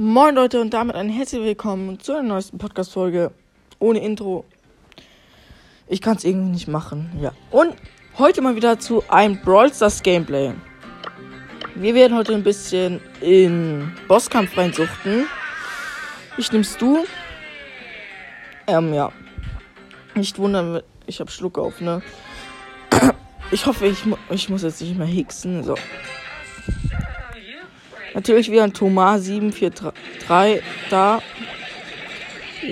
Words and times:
Moin 0.00 0.36
Leute 0.36 0.60
und 0.60 0.72
damit 0.74 0.94
ein 0.94 1.08
herzlich 1.08 1.42
willkommen 1.42 1.98
zu 1.98 2.12
einer 2.12 2.22
neuesten 2.22 2.56
Podcast-Folge 2.56 3.32
ohne 3.80 3.98
Intro. 3.98 4.44
Ich 5.88 6.00
kann 6.00 6.16
es 6.16 6.22
irgendwie 6.22 6.52
nicht 6.52 6.68
machen, 6.68 7.10
ja. 7.20 7.32
Und 7.50 7.74
heute 8.16 8.40
mal 8.40 8.54
wieder 8.54 8.78
zu 8.78 9.02
einem 9.08 9.40
Brawl 9.42 9.74
Stars 9.74 10.00
Gameplay. 10.04 10.52
Wir 11.74 11.96
werden 11.96 12.16
heute 12.16 12.32
ein 12.32 12.44
bisschen 12.44 13.00
in 13.20 13.92
Bosskampf 14.06 14.56
reinsuchten. 14.56 15.26
Ich 16.36 16.52
nimmst 16.52 16.80
du. 16.80 17.04
Ähm, 18.68 18.94
ja. 18.94 19.10
Nicht 20.14 20.38
wundern, 20.38 20.80
ich 21.08 21.18
hab 21.18 21.28
Schluck 21.28 21.58
auf, 21.58 21.80
ne? 21.80 22.02
Ich 23.50 23.66
hoffe, 23.66 23.86
ich, 23.86 24.04
ich 24.30 24.48
muss 24.48 24.62
jetzt 24.62 24.80
nicht 24.80 24.96
mehr 24.96 25.08
hicksen, 25.08 25.64
so. 25.64 25.74
Natürlich 28.18 28.50
wieder 28.50 28.64
ein 28.64 28.72
Thomas 28.72 29.26
743 29.26 30.60
da. 30.90 31.22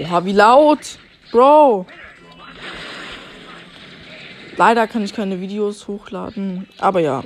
Oha, 0.01 0.25
wie 0.25 0.33
laut. 0.33 0.99
Bro. 1.31 1.87
Leider 4.57 4.89
kann 4.89 5.05
ich 5.05 5.15
keine 5.15 5.41
Videos 5.41 5.87
hochladen. 5.87 6.67
Aber 6.79 6.99
ja, 6.99 7.23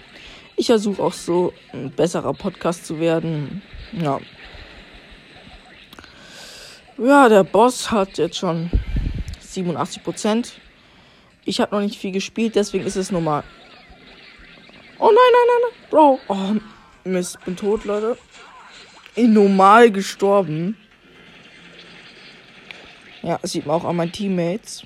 ich 0.56 0.66
versuche 0.66 1.02
auch 1.02 1.14
so 1.14 1.54
ein 1.72 1.92
besserer 1.92 2.34
Podcast 2.34 2.84
zu 2.84 3.00
werden. 3.00 3.62
Ja. 3.92 4.20
Ja, 6.98 7.30
der 7.30 7.44
Boss 7.44 7.90
hat 7.90 8.18
jetzt 8.18 8.36
schon 8.36 8.70
87 9.40 10.04
Prozent. 10.04 10.60
Ich 11.46 11.58
habe 11.58 11.74
noch 11.74 11.80
nicht 11.80 11.98
viel 11.98 12.12
gespielt, 12.12 12.54
deswegen 12.54 12.84
ist 12.84 12.96
es 12.96 13.10
normal. 13.10 13.44
Oh 14.98 15.06
nein, 15.06 15.14
nein, 15.14 15.46
nein, 15.46 15.62
nein. 15.62 15.88
Bro. 15.88 16.20
Oh, 16.28 16.79
Mist, 17.04 17.42
bin 17.44 17.56
tot, 17.56 17.84
Leute. 17.84 18.18
In 19.14 19.32
normal 19.32 19.90
gestorben. 19.90 20.76
Ja, 23.22 23.38
sieht 23.42 23.66
man 23.66 23.76
auch 23.76 23.84
an 23.84 23.96
meinen 23.96 24.12
Teammates. 24.12 24.82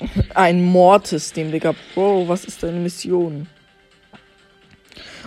Ein 0.34 0.62
Mortis, 0.62 1.32
dem 1.32 1.50
Digga. 1.50 1.74
Bro, 1.94 2.28
was 2.28 2.44
ist 2.44 2.62
deine 2.62 2.78
Mission? 2.78 3.48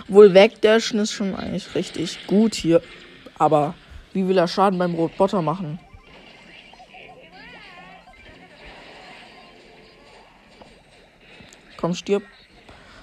Wohl 0.08 0.34
wegdashen 0.34 0.98
ist 0.98 1.12
schon 1.12 1.34
eigentlich 1.34 1.74
richtig 1.74 2.26
gut 2.26 2.54
hier. 2.54 2.82
Aber 3.38 3.74
wie 4.12 4.26
will 4.26 4.38
er 4.38 4.48
Schaden 4.48 4.78
beim 4.78 4.94
Roboter 4.94 5.42
machen? 5.42 5.78
Komm, 11.76 11.94
stirb. 11.94 12.22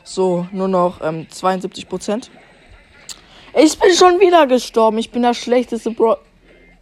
So, 0.03 0.47
nur 0.52 0.67
noch 0.67 1.02
ähm, 1.02 1.30
72 1.30 1.89
Prozent. 1.89 2.30
Ich 3.59 3.80
bin 3.80 3.91
schon 3.94 4.19
wieder 4.19 4.45
gestorben. 4.45 5.00
Ich 5.00 5.09
bin 5.09 5.23
der 5.23 5.33
schlechteste 5.33 5.89
Bro. 5.89 6.17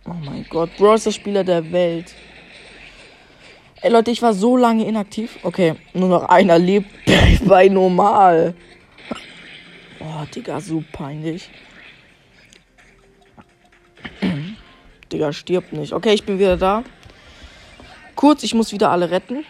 Oh 0.05 0.13
mein 0.25 0.45
Gott, 0.49 0.75
Bro 0.75 0.95
ist 0.95 1.05
der 1.05 1.11
Spieler 1.11 1.45
der 1.45 1.71
Welt. 1.71 2.13
Ey 3.81 3.89
Leute, 3.91 4.11
ich 4.11 4.21
war 4.21 4.33
so 4.33 4.57
lange 4.57 4.85
inaktiv. 4.85 5.39
Okay, 5.43 5.75
nur 5.93 6.09
noch 6.09 6.27
einer 6.27 6.59
lebt 6.59 6.89
bei 7.45 7.69
normal. 7.69 8.55
Oh, 10.01 10.25
Digga, 10.35 10.59
so 10.59 10.83
peinlich. 10.91 11.49
Digga, 15.13 15.31
stirbt 15.31 15.71
nicht. 15.71 15.93
Okay, 15.93 16.13
ich 16.13 16.25
bin 16.25 16.39
wieder 16.39 16.57
da. 16.57 16.83
Kurz, 18.15 18.43
ich 18.43 18.53
muss 18.53 18.73
wieder 18.73 18.91
alle 18.91 19.11
retten. 19.11 19.45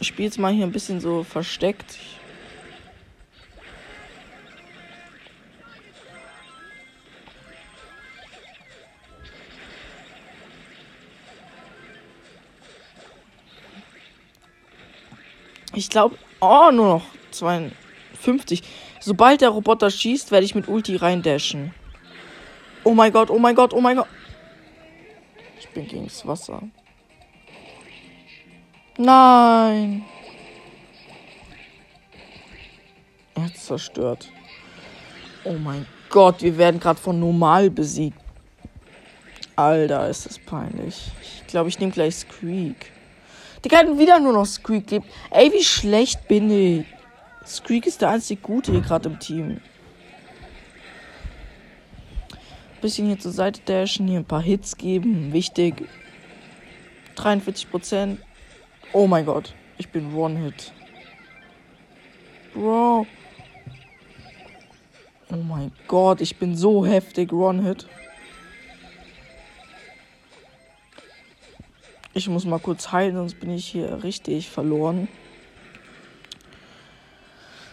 Ich 0.00 0.08
spiele 0.08 0.28
jetzt 0.28 0.38
mal 0.38 0.52
hier 0.52 0.64
ein 0.64 0.72
bisschen 0.72 0.98
so 0.98 1.24
versteckt. 1.24 1.90
Ich 1.90 2.19
glaube, 15.90 16.16
oh, 16.40 16.70
nur 16.72 16.86
noch 16.86 17.06
52. 17.30 18.62
Sobald 19.00 19.40
der 19.40 19.50
Roboter 19.50 19.90
schießt, 19.90 20.30
werde 20.30 20.44
ich 20.44 20.54
mit 20.54 20.68
Ulti 20.68 20.96
reindashen. 20.96 21.74
Oh 22.84 22.94
mein 22.94 23.12
Gott, 23.12 23.30
oh 23.30 23.38
mein 23.38 23.54
Gott, 23.54 23.72
oh 23.72 23.80
mein 23.80 23.96
Gott. 23.96 24.08
Ich 25.58 25.68
bin 25.68 25.86
gegen 25.86 26.04
das 26.04 26.26
Wasser. 26.26 26.62
Nein. 28.96 30.04
Er 33.34 33.44
hat 33.44 33.56
zerstört. 33.56 34.28
Oh 35.44 35.54
mein 35.54 35.86
Gott, 36.10 36.42
wir 36.42 36.58
werden 36.58 36.80
gerade 36.80 37.00
von 37.00 37.18
normal 37.18 37.70
besiegt. 37.70 38.18
Alter, 39.56 40.08
ist 40.08 40.26
das 40.26 40.38
peinlich. 40.38 41.10
Ich 41.22 41.46
glaube, 41.46 41.68
ich 41.68 41.78
nehme 41.78 41.92
gleich 41.92 42.16
Squeak. 42.16 42.92
Die 43.64 43.68
kann 43.68 43.98
wieder 43.98 44.18
nur 44.20 44.32
noch 44.32 44.46
Squeak 44.46 44.86
geben. 44.86 45.04
Ey, 45.30 45.52
wie 45.52 45.62
schlecht 45.62 46.28
bin 46.28 46.50
ich. 46.50 46.86
Squeak 47.46 47.86
ist 47.86 48.00
der 48.00 48.10
einzig 48.10 48.42
Gute 48.42 48.72
hier 48.72 48.80
gerade 48.80 49.08
im 49.08 49.18
Team. 49.18 49.60
Bisschen 52.80 53.06
hier 53.06 53.18
zur 53.18 53.32
Seite 53.32 53.60
dashen, 53.66 54.08
hier 54.08 54.20
ein 54.20 54.24
paar 54.24 54.42
Hits 54.42 54.76
geben. 54.76 55.32
Wichtig. 55.32 55.86
43 57.16 57.70
Prozent. 57.70 58.20
Oh 58.92 59.06
mein 59.06 59.26
Gott. 59.26 59.54
Ich 59.76 59.88
bin 59.90 60.14
One-Hit. 60.14 60.72
Bro. 62.54 63.06
Oh 65.32 65.36
mein 65.36 65.70
Gott, 65.86 66.20
ich 66.20 66.36
bin 66.36 66.56
so 66.56 66.84
heftig 66.84 67.32
One-Hit. 67.32 67.86
Ich 72.12 72.28
muss 72.28 72.44
mal 72.44 72.58
kurz 72.58 72.90
heilen, 72.90 73.14
sonst 73.14 73.38
bin 73.38 73.50
ich 73.50 73.66
hier 73.66 74.02
richtig 74.02 74.50
verloren. 74.50 75.06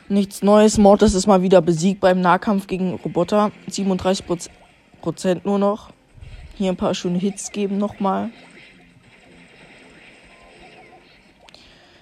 Nichts 0.10 0.44
Neues. 0.44 0.78
Mortis 0.78 1.16
ist 1.16 1.26
mal 1.26 1.42
wieder 1.42 1.62
besiegt 1.62 2.02
beim 2.02 2.22
Nahkampf 2.22 2.68
gegen 2.68 2.94
Roboter. 2.94 3.52
37 3.68 4.52
Prozent 5.02 5.44
nur 5.46 5.58
noch. 5.58 5.92
Hier 6.56 6.72
ein 6.72 6.78
paar 6.78 6.94
schöne 6.94 7.18
Hits 7.18 7.52
geben 7.52 7.80
nochmal. 7.80 8.30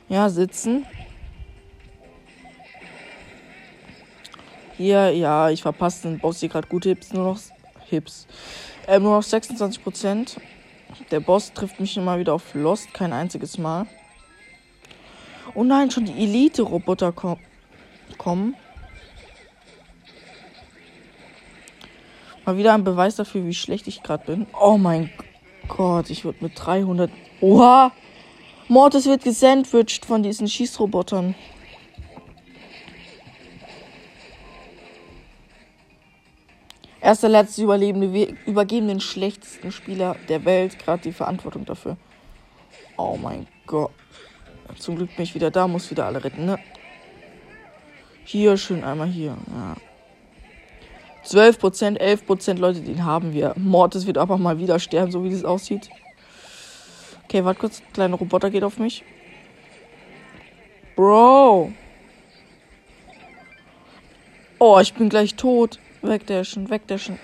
Ja, 0.10 0.30
sitzen. 0.30 0.86
Hier, 4.78 5.12
ja, 5.12 5.50
ich 5.50 5.62
verpasse 5.62 6.10
den 6.10 6.20
Boss 6.20 6.42
hier 6.42 6.50
gerade 6.50 6.68
gute 6.68 6.90
Hips. 6.90 7.14
Nur 7.14 7.24
noch 7.24 7.40
Hips. 7.86 8.28
Ähm, 8.88 9.04
nur 9.04 9.16
noch 9.16 9.24
26 9.24 9.82
Prozent. 9.82 10.38
Der 11.12 11.20
Boss 11.20 11.54
trifft 11.54 11.80
mich 11.80 11.98
immer 11.98 12.20
wieder 12.20 12.34
auf 12.34 12.54
Lost, 12.54 12.94
kein 12.94 13.14
einziges 13.14 13.58
Mal. 13.58 13.88
Oh 15.54 15.64
nein, 15.64 15.92
schon 15.92 16.06
die 16.06 16.24
Elite-Roboter 16.24 17.12
kom 17.12 17.38
kommen. 18.18 18.56
Mal 22.46 22.58
wieder 22.58 22.74
ein 22.74 22.84
Beweis 22.84 23.16
dafür, 23.16 23.46
wie 23.46 23.54
schlecht 23.54 23.88
ich 23.88 24.04
gerade 24.04 24.26
bin. 24.26 24.48
Oh 24.60 24.78
mein 24.78 25.10
Gott, 25.68 26.10
ich 26.10 26.26
wurde 26.26 26.38
mit 26.42 26.54
300. 26.56 27.10
Oha! 27.42 27.92
Mortis 28.68 29.06
wird 29.06 29.24
gesandwiched 29.24 30.06
von 30.06 30.24
diesen 30.24 30.48
Schießrobotern. 30.48 31.36
Erster 37.06 37.30
letzte 37.30 37.62
Überlebende. 37.62 38.14
Wir 38.14 38.36
übergeben 38.48 38.88
den 38.88 39.00
schlechtesten 39.00 39.72
Spieler 39.72 40.16
der 40.28 40.44
Welt 40.44 40.80
gerade 40.80 41.04
die 41.04 41.12
Verantwortung 41.12 41.64
dafür. 41.64 41.98
Oh 42.98 43.16
mein 43.22 43.46
Gott. 43.68 43.92
Zum 44.80 44.96
Glück 44.96 45.16
bin 45.16 45.22
ich 45.22 45.36
wieder 45.36 45.52
da, 45.52 45.68
muss 45.68 45.92
wieder 45.92 46.08
alle 46.08 46.24
retten, 46.24 46.46
ne? 46.48 46.58
Hier, 48.24 48.58
schön 48.58 48.84
einmal 48.84 49.08
hier. 49.08 49.38
Ja. 49.54 49.76
12%, 51.24 52.00
11% 52.00 52.58
Leute, 52.58 52.82
den 52.82 53.06
haben 53.06 53.34
wir. 53.34 53.54
Mortis 53.56 54.08
wird 54.08 54.18
einfach 54.18 54.40
mal 54.40 54.58
wieder 54.58 54.80
sterben, 54.80 55.12
so 55.12 55.24
wie 55.24 55.30
das 55.30 55.46
aussieht. 55.46 55.92
Okay, 57.26 57.46
warte 57.46 57.60
kurz. 57.60 57.84
Kleiner 57.94 58.16
Roboter 58.16 58.50
geht 58.50 58.64
auf 58.64 58.80
mich. 58.80 59.04
Bro. 60.96 61.72
Oh, 64.58 64.80
ich 64.80 64.96
bin 64.96 65.10
gleich 65.10 65.36
tot. 65.36 65.78
Wegdashen, 66.08 66.70
wegdashen. 66.70 67.18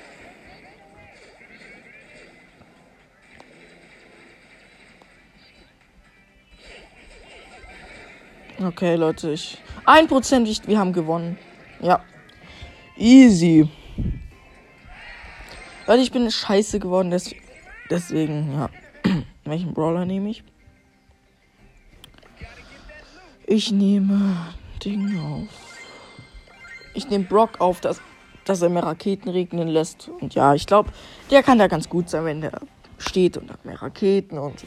Okay, 8.60 8.96
Leute, 8.96 9.32
ich. 9.32 9.58
Ein 9.86 10.08
Prozent, 10.08 10.68
wir 10.68 10.80
haben 10.80 10.94
gewonnen. 10.94 11.38
Ja. 11.80 12.04
Easy. 12.98 13.68
Leute, 15.88 16.02
ich 16.02 16.12
bin 16.12 16.30
scheiße 16.30 16.80
geworden, 16.80 17.16
deswegen, 17.90 18.54
ja. 18.54 18.70
Welchen 19.46 19.74
Brawler 19.74 20.06
nehme 20.06 20.30
ich? 20.30 20.44
Ich 23.46 23.72
nehme 23.72 24.54
Ding 24.84 25.20
auf. 25.20 25.48
Ich 26.94 27.10
nehme 27.10 27.26
Brock 27.26 27.60
auf. 27.60 27.82
Das 27.82 28.02
dass 28.46 28.62
er 28.62 28.70
mehr 28.70 28.84
Raketen 28.84 29.30
regnen 29.30 29.68
lässt. 29.68 30.10
Und 30.20 30.36
ja, 30.36 30.54
ich 30.54 30.66
glaube, 30.66 30.92
der 31.30 31.44
kann 31.44 31.60
da 31.60 31.68
ganz 31.68 31.90
gut 31.90 32.10
sein, 32.10 32.26
wenn 32.26 32.42
der 32.42 32.60
steht 32.98 33.38
und 33.38 33.52
hat 33.52 33.66
mehr 33.66 33.82
Raketen 33.82 34.38
und 34.38 34.66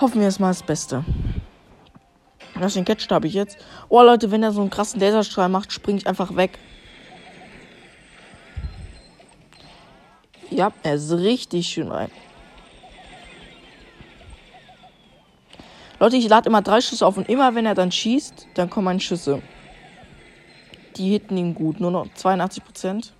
hoffen 0.00 0.20
wir 0.20 0.28
es 0.28 0.38
mal 0.38 0.48
das 0.48 0.62
Beste. 0.62 1.04
Das 2.60 2.74
den 2.74 2.84
Catch 2.84 3.10
habe 3.10 3.26
ich 3.26 3.34
jetzt. 3.34 3.58
Oh 3.88 4.02
Leute, 4.02 4.30
wenn 4.30 4.42
er 4.42 4.52
so 4.52 4.60
einen 4.60 4.70
krassen 4.70 5.00
Laserstrahl 5.00 5.48
macht, 5.48 5.72
springe 5.72 5.98
ich 5.98 6.06
einfach 6.06 6.36
weg. 6.36 6.58
Ja, 10.50 10.72
er 10.84 10.94
ist 10.94 11.10
richtig 11.10 11.66
schön 11.66 11.90
rein. 11.90 12.10
Leute, 15.98 16.16
ich 16.16 16.28
lade 16.28 16.48
immer 16.48 16.62
drei 16.62 16.80
Schüsse 16.80 17.06
auf 17.06 17.16
und 17.16 17.28
immer 17.28 17.54
wenn 17.54 17.66
er 17.66 17.74
dann 17.74 17.90
schießt, 17.90 18.48
dann 18.54 18.70
kommen 18.70 18.84
meine 18.84 19.00
Schüsse. 19.00 19.42
Die 20.96 21.10
hitten 21.10 21.36
ihn 21.36 21.54
gut, 21.54 21.80
nur 21.80 21.90
noch 21.90 22.12
82 22.14 22.64
Prozent. 22.64 23.14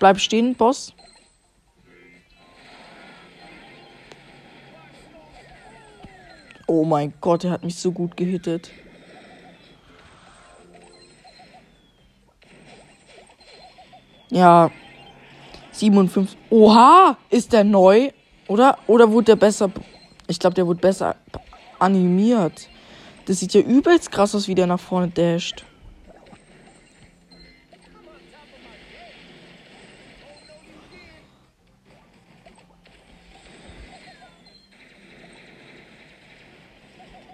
Bleib 0.00 0.20
stehen, 0.20 0.54
Boss. 0.54 0.92
Oh 6.66 6.84
mein 6.84 7.14
Gott, 7.20 7.44
er 7.44 7.52
hat 7.52 7.64
mich 7.64 7.76
so 7.76 7.92
gut 7.92 8.16
gehittet. 8.16 8.70
Ja. 14.30 14.70
57. 15.74 16.36
Oha! 16.50 17.16
Ist 17.30 17.52
der 17.52 17.64
neu? 17.64 18.10
Oder? 18.48 18.78
Oder 18.86 19.10
wurde 19.10 19.26
der 19.26 19.36
besser. 19.36 19.70
Ich 20.26 20.38
glaube, 20.38 20.54
der 20.54 20.66
wurde 20.66 20.80
besser 20.80 21.16
animiert. 21.78 22.68
Das 23.26 23.40
sieht 23.40 23.54
ja 23.54 23.60
übelst 23.60 24.12
krass 24.12 24.34
aus, 24.34 24.48
wie 24.48 24.54
der 24.54 24.66
nach 24.66 24.80
vorne 24.80 25.08
dasht. 25.08 25.64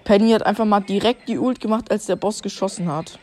Penny 0.04 0.32
hat 0.32 0.44
einfach 0.44 0.64
mal 0.64 0.80
direkt 0.80 1.28
die 1.28 1.38
Ult 1.38 1.60
gemacht, 1.60 1.88
als 1.90 2.06
der 2.06 2.16
Boss 2.16 2.42
geschossen 2.42 2.90
hat. 2.90 3.20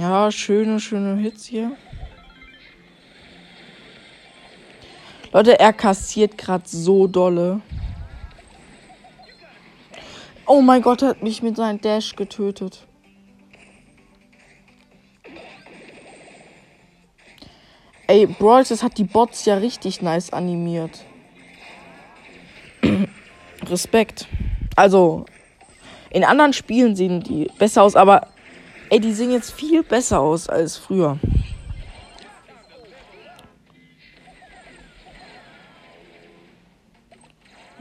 Ja, 0.00 0.32
schöne, 0.32 0.80
schöne 0.80 1.20
Hits 1.20 1.44
hier. 1.44 1.72
Leute, 5.30 5.60
er 5.60 5.74
kassiert 5.74 6.38
gerade 6.38 6.66
so 6.66 7.06
dolle. 7.06 7.60
Oh 10.46 10.62
mein 10.62 10.80
Gott, 10.80 11.02
er 11.02 11.08
hat 11.10 11.22
mich 11.22 11.42
mit 11.42 11.54
seinem 11.54 11.82
Dash 11.82 12.16
getötet. 12.16 12.86
Ey, 18.06 18.24
Brawls, 18.26 18.70
das 18.70 18.82
hat 18.82 18.96
die 18.96 19.04
Bots 19.04 19.44
ja 19.44 19.56
richtig 19.56 20.00
nice 20.00 20.32
animiert. 20.32 21.04
Respekt. 23.66 24.28
Also, 24.76 25.26
in 26.08 26.24
anderen 26.24 26.54
Spielen 26.54 26.96
sehen 26.96 27.22
die 27.22 27.50
besser 27.58 27.82
aus, 27.82 27.96
aber 27.96 28.29
ey, 28.90 29.00
die 29.00 29.12
sehen 29.12 29.30
jetzt 29.30 29.52
viel 29.52 29.82
besser 29.82 30.20
aus 30.20 30.48
als 30.48 30.76
früher. 30.76 31.18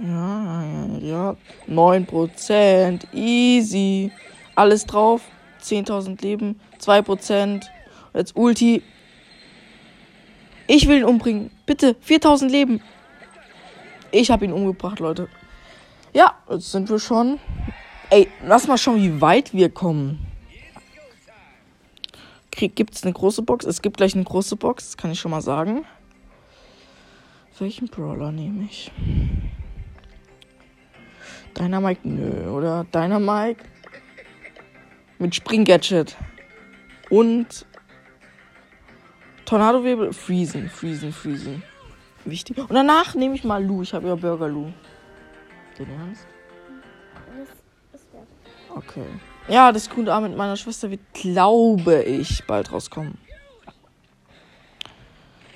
Ja, 0.01 0.63
ja, 0.63 0.97
ja. 0.99 1.35
9%. 1.67 3.13
Easy. 3.13 4.11
Alles 4.55 4.85
drauf. 4.85 5.21
10.000 5.61 6.21
Leben. 6.21 6.59
2%. 6.79 7.65
Jetzt 8.13 8.35
Ulti. 8.35 8.81
Ich 10.67 10.87
will 10.87 10.99
ihn 10.99 11.03
umbringen. 11.03 11.51
Bitte. 11.65 11.95
4.000 12.07 12.47
Leben. 12.47 12.81
Ich 14.11 14.31
habe 14.31 14.45
ihn 14.45 14.53
umgebracht, 14.53 14.99
Leute. 14.99 15.27
Ja, 16.13 16.35
jetzt 16.49 16.71
sind 16.71 16.89
wir 16.89 16.99
schon. 16.99 17.39
Ey, 18.09 18.27
lass 18.45 18.67
mal 18.67 18.77
schauen, 18.77 19.01
wie 19.01 19.21
weit 19.21 19.53
wir 19.53 19.69
kommen. 19.69 20.28
Gibt 22.67 22.95
es 22.95 23.03
eine 23.03 23.13
große 23.13 23.41
Box? 23.41 23.65
Es 23.65 23.81
gibt 23.81 23.97
gleich 23.97 24.15
eine 24.15 24.25
große 24.25 24.57
Box, 24.57 24.87
das 24.87 24.97
kann 24.97 25.11
ich 25.11 25.19
schon 25.19 25.31
mal 25.31 25.41
sagen. 25.41 25.85
Welchen 27.57 27.87
Brawler 27.87 28.31
nehme 28.31 28.65
ich? 28.65 28.91
Dynamite? 31.57 32.07
Nö, 32.07 32.49
oder? 32.49 32.85
Dynamite? 32.93 33.63
Mit 35.17 35.35
Spring-Gadget. 35.35 36.15
Und 37.09 37.65
Tornado-Wirbel. 39.45 40.13
Freezen, 40.13 40.69
Freezen, 40.69 41.11
Freezen. 41.11 41.63
Wichtig. 42.23 42.57
Und 42.57 42.73
danach 42.73 43.15
nehme 43.15 43.35
ich 43.35 43.43
mal 43.43 43.63
Lou. 43.63 43.81
Ich 43.81 43.93
habe 43.93 44.07
ja 44.07 44.15
Burger 44.15 44.47
Lou. 44.47 44.71
Den 45.77 45.89
Ernst? 45.89 46.27
Okay. 48.75 49.05
Ja, 49.49 49.71
das 49.71 49.89
coole 49.89 50.13
Abend 50.13 50.29
mit 50.29 50.37
meiner 50.37 50.55
Schwester 50.55 50.91
wird, 50.91 51.01
glaube 51.13 52.03
ich, 52.03 52.43
bald 52.45 52.71
rauskommen. 52.71 53.17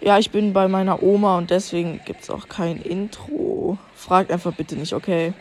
Ja, 0.01 0.18
ich 0.18 0.31
bin 0.31 0.51
bei 0.51 0.68
meiner 0.68 1.04
Oma 1.04 1.38
und 1.38 1.51
deswegen 1.51 2.01
gibt 2.04 2.24
es 2.24 2.31
auch 2.31 2.50
kein 2.50 2.81
Intro. 2.81 3.78
Fragt 3.95 4.31
einfach 4.31 4.51
bitte 4.51 4.75
nicht, 4.75 4.94
okay? 4.94 5.34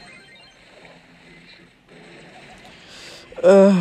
Äh, 3.43 3.73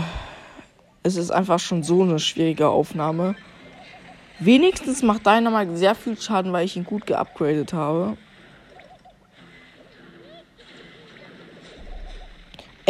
es 1.04 1.18
ist 1.18 1.32
einfach 1.32 1.60
schon 1.60 1.84
so 1.84 2.04
eine 2.04 2.18
schwierige 2.18 2.70
Aufnahme. 2.70 3.36
Wenigstens 4.40 5.04
macht 5.04 5.26
Dynamite 5.26 5.76
sehr 5.76 5.96
viel 5.96 6.20
Schaden, 6.20 6.54
weil 6.54 6.66
ich 6.66 6.78
ihn 6.78 6.86
gut 6.86 7.06
geupgradet 7.06 7.74
habe. 7.74 8.16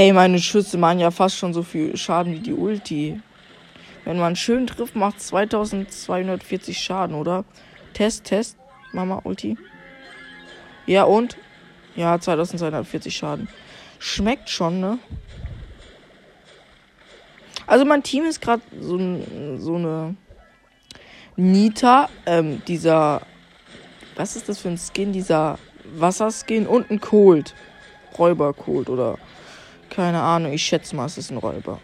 Ey, 0.01 0.13
meine 0.13 0.39
Schüsse 0.39 0.80
machen 0.80 0.98
ja 0.98 1.12
fast 1.12 1.38
schon 1.38 1.53
so 1.53 1.62
viel 1.62 1.95
Schaden 1.95 2.33
wie 2.33 2.39
die 2.39 2.56
Ulti. 2.56 3.21
Wenn 4.03 4.18
man 4.18 4.36
schön 4.36 4.65
trifft, 4.65 4.95
macht 4.95 5.21
2240 5.21 6.75
Schaden, 6.75 7.15
oder? 7.15 7.45
Test, 7.94 8.24
Test. 8.24 8.57
Mama, 8.94 9.21
Ulti. 9.24 9.59
Ja, 10.88 11.03
und? 11.03 11.38
Ja, 11.96 12.20
2240 12.20 13.15
Schaden. 13.15 13.48
Schmeckt 14.00 14.50
schon, 14.50 14.79
ne? 14.79 14.98
Also 17.67 17.86
mein 17.86 18.01
Team 18.01 18.24
ist 18.24 18.41
gerade 18.41 18.63
so, 18.79 18.98
so 19.60 19.75
eine 19.75 20.15
Nita, 21.36 22.10
ähm, 22.25 22.63
dieser, 22.67 23.22
was 24.15 24.36
ist 24.36 24.50
das 24.50 24.58
für 24.58 24.70
ein 24.70 24.79
Skin? 24.79 25.13
Dieser 25.13 25.60
Wasserskin 25.96 26.65
und 26.65 26.89
ein 26.89 27.00
Cold. 27.00 27.53
Räuber 28.17 28.51
Cold 28.55 28.89
oder 28.89 29.20
keine 29.91 30.21
Ahnung, 30.21 30.53
ich 30.53 30.65
schätze 30.65 30.95
mal, 30.95 31.05
es 31.05 31.17
ist 31.17 31.31
ein 31.31 31.38
Räuber. 31.38 31.79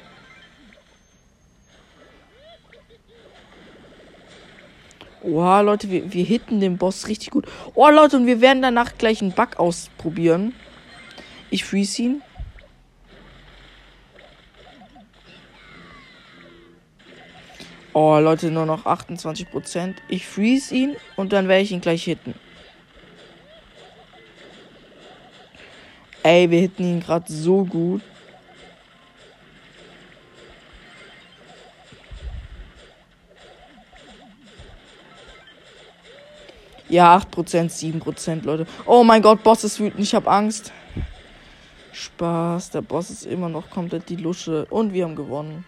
Oha, 5.22 5.60
Leute, 5.60 5.92
wir, 5.92 6.14
wir 6.14 6.24
hitten 6.24 6.62
den 6.62 6.78
Boss 6.78 7.08
richtig 7.08 7.32
gut. 7.32 7.46
Oh, 7.76 7.90
Leute, 7.90 8.16
und 8.16 8.26
wir 8.26 8.40
werden 8.40 8.62
danach 8.62 8.98
gleich 8.98 9.22
einen 9.22 9.34
Bug 9.34 9.58
ausprobieren. 9.58 10.56
Ich 11.50 11.66
freeze 11.66 12.02
ihn. 12.02 12.22
Oh, 17.92 18.20
Leute, 18.20 18.52
nur 18.52 18.66
noch 18.66 18.86
28%. 18.86 19.96
Ich 20.08 20.26
freeze 20.26 20.74
ihn 20.74 20.96
und 21.18 21.34
dann 21.34 21.50
werde 21.50 21.64
ich 21.64 21.72
ihn 21.72 21.82
gleich 21.82 22.04
hitten. 22.04 22.36
Ey, 26.28 26.52
wir 26.52 26.60
hitten 26.60 26.84
ihn 26.84 27.00
gerade 27.00 27.32
so 27.32 27.64
gut. 27.64 28.02
Ja, 36.90 37.16
8%, 37.16 37.70
7%, 37.72 38.44
Leute. 38.44 38.68
Oh 38.86 39.06
mein 39.06 39.22
Gott, 39.22 39.42
Boss 39.42 39.64
ist 39.64 39.80
wütend. 39.80 40.02
Ich 40.02 40.14
habe 40.14 40.30
Angst. 40.30 40.74
Spaß, 41.94 42.72
der 42.72 42.82
Boss 42.82 43.10
ist 43.10 43.26
immer 43.26 43.48
noch 43.48 43.70
komplett 43.70 44.10
die 44.10 44.18
Lusche. 44.18 44.66
Und 44.66 44.92
wir 44.92 45.06
haben 45.06 45.16
gewonnen. 45.16 45.64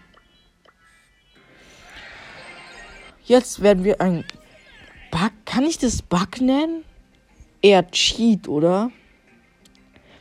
Jetzt 3.24 3.62
werden 3.62 3.82
wir 3.82 3.98
ein 4.02 4.26
Bug. 5.10 5.32
Kann 5.46 5.64
ich 5.64 5.78
das 5.78 6.02
Bug 6.02 6.42
nennen? 6.42 6.84
Eher 7.62 7.90
Cheat, 7.90 8.46
oder? 8.46 8.90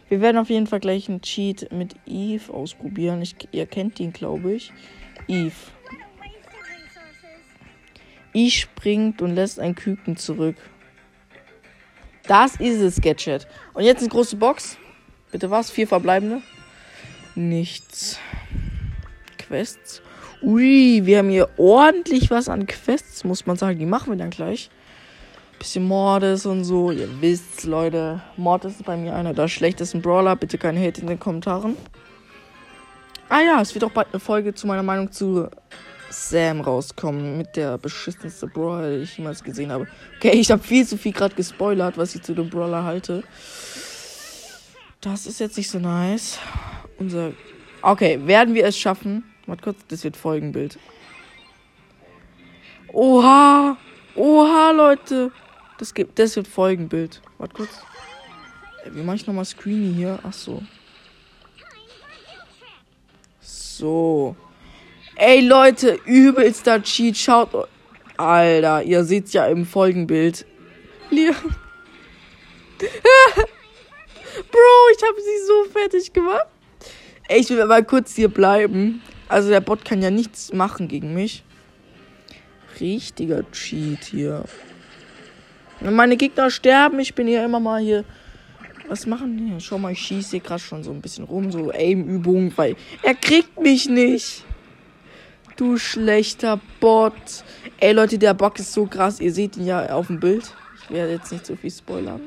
Wir 0.10 0.22
werden 0.22 0.38
auf 0.38 0.50
jeden 0.50 0.68
Fall 0.68 0.80
gleich 0.80 1.08
einen 1.08 1.22
Cheat 1.22 1.72
mit 1.72 1.96
Eve 2.06 2.52
ausprobieren. 2.52 3.22
Ich, 3.22 3.36
ihr 3.52 3.68
kennt 3.68 4.00
ihn, 4.00 4.12
glaube 4.12 4.54
ich. 4.54 4.74
Eve. 5.28 5.54
Wie 8.34 8.52
springt 8.52 9.22
und 9.22 9.36
lässt 9.36 9.60
ein 9.60 9.76
Küken 9.76 10.18
zurück. 10.18 10.56
Das 12.24 12.56
ist 12.56 12.80
es, 12.80 13.02
Gadget. 13.02 13.48
Und 13.74 13.84
jetzt 13.84 14.02
eine 14.02 14.10
große 14.10 14.36
Box. 14.36 14.78
Bitte 15.32 15.50
was? 15.50 15.72
Vier 15.72 15.88
verbleibende? 15.88 16.42
Nichts. 17.36 18.20
Quests. 19.38 20.02
Ui, 20.42 21.02
wir 21.06 21.20
haben 21.20 21.30
hier 21.30 21.50
ordentlich 21.58 22.30
was 22.32 22.50
an 22.50 22.66
Quests, 22.66 23.24
muss 23.24 23.46
man 23.46 23.58
sagen. 23.58 23.78
Die 23.78 23.86
machen 23.86 24.12
wir 24.12 24.18
dann 24.18 24.30
gleich. 24.30 24.70
Bisschen 25.60 25.86
Mordes 25.86 26.46
und 26.46 26.64
so. 26.64 26.90
Ihr 26.90 27.10
wisst's, 27.22 27.66
Leute. 27.66 28.22
Mordes 28.38 28.76
ist 28.76 28.86
bei 28.86 28.96
mir 28.96 29.14
einer 29.14 29.34
der 29.34 29.50
schlechtesten 29.50 30.02
Brawler. 30.02 30.38
Bitte 30.38 30.58
keine 30.58 30.80
Hate 30.80 31.02
in 31.02 31.08
den 31.08 31.20
Kommentaren. 31.20 31.76
Ah 33.28 33.42
ja, 33.42 33.62
es 33.62 33.74
wird 33.76 33.84
auch 33.84 33.92
bald 33.92 34.08
eine 34.14 34.22
Folge 34.22 34.54
zu 34.56 34.68
meiner 34.68 34.84
Meinung 34.84 35.12
zu 35.12 35.50
Sam 36.10 36.62
rauskommen. 36.62 37.38
Mit 37.38 37.58
der 37.58 37.78
beschissenste 37.78 38.48
Brawler, 38.48 38.98
die 38.98 39.04
ich 39.04 39.18
jemals 39.18 39.44
gesehen 39.44 39.70
habe. 39.72 39.88
Okay, 40.18 40.32
ich 40.32 40.50
habe 40.50 40.64
viel 40.64 40.88
zu 40.88 40.98
viel 40.98 41.12
gerade 41.12 41.36
gespoilert, 41.36 41.98
was 41.98 42.16
ich 42.16 42.24
zu 42.24 42.34
dem 42.34 42.50
Brawler 42.50 42.86
halte. 42.86 43.24
Das 45.02 45.28
ist 45.28 45.42
jetzt 45.42 45.58
nicht 45.58 45.70
so 45.70 45.80
nice. 45.80 46.40
Unser. 46.98 47.34
Okay, 47.82 48.20
werden 48.26 48.56
wir 48.56 48.66
es 48.66 48.78
schaffen? 48.78 49.26
Warte 49.46 49.64
kurz, 49.64 49.78
das 49.90 50.06
wird 50.06 50.16
Folgenbild. 50.16 50.80
Oha! 52.94 53.78
Oha, 54.16 54.72
Leute! 54.72 55.32
Das, 55.80 55.94
gibt, 55.94 56.20
das 56.20 56.36
wird 56.36 56.48
Folgenbild. 56.48 57.22
Warte 57.38 57.54
kurz. 57.56 57.70
Wie 58.92 59.02
mache 59.02 59.16
ich 59.16 59.26
nochmal 59.28 59.46
Screeny 59.46 59.94
hier? 59.96 60.20
Ach 60.24 60.34
so. 60.34 60.62
So. 63.42 64.36
Ey, 65.16 65.40
Leute, 65.40 65.98
übelster 66.06 66.84
Cheat. 66.84 67.18
Schaut. 67.18 67.68
Alter, 68.18 68.84
ihr 68.84 69.06
seht's 69.06 69.32
ja 69.32 69.48
im 69.48 69.66
Folgenbild. 69.66 70.46
Bro, 71.10 71.26
ich 74.92 75.04
habe 75.04 75.22
sie 75.22 75.46
so 75.48 75.64
fertig 75.72 76.12
gemacht. 76.12 76.48
Ey, 77.30 77.40
ich 77.40 77.50
will 77.50 77.66
mal 77.66 77.86
kurz 77.86 78.16
hier 78.16 78.28
bleiben. 78.28 79.02
Also 79.30 79.50
der 79.50 79.62
Bot 79.62 79.86
kann 79.86 80.02
ja 80.02 80.12
nichts 80.12 80.52
machen 80.52 80.90
gegen 80.90 81.14
mich. 81.14 81.44
Richtiger 82.80 83.50
Cheat 83.52 84.04
hier. 84.04 84.44
Meine 85.82 86.18
Gegner 86.18 86.50
sterben. 86.50 87.00
Ich 87.00 87.16
bin 87.16 87.28
hier 87.28 87.44
immer 87.44 87.60
mal 87.60 87.82
hier. 87.82 88.04
Was 88.88 89.06
machen 89.06 89.38
die? 89.38 89.62
Schau 89.62 89.78
mal, 89.78 89.92
ich 89.92 90.00
schieße 90.00 90.32
hier 90.32 90.40
gerade 90.40 90.60
schon 90.60 90.84
so 90.84 90.92
ein 90.92 91.02
bisschen 91.02 91.26
rum. 91.26 91.52
So 91.52 91.72
Aim-Übungen, 91.72 92.52
weil 92.56 92.76
er 93.04 93.14
kriegt 93.14 93.60
mich 93.62 93.88
nicht. 93.88 94.44
Du 95.56 95.78
schlechter 95.78 96.60
Bot. 96.80 97.14
Ey, 97.80 97.94
Leute, 97.94 98.18
der 98.18 98.34
Bock 98.34 98.60
ist 98.60 98.74
so 98.74 98.86
krass. 98.86 99.20
Ihr 99.20 99.32
seht 99.32 99.58
ihn 99.58 99.66
ja 99.66 99.92
auf 99.94 100.08
dem 100.08 100.20
Bild. 100.20 100.54
Ich 100.82 100.90
werde 100.90 101.14
jetzt 101.14 101.32
nicht 101.32 101.46
so 101.46 101.56
viel 101.56 101.72
spoilern. 101.72 102.22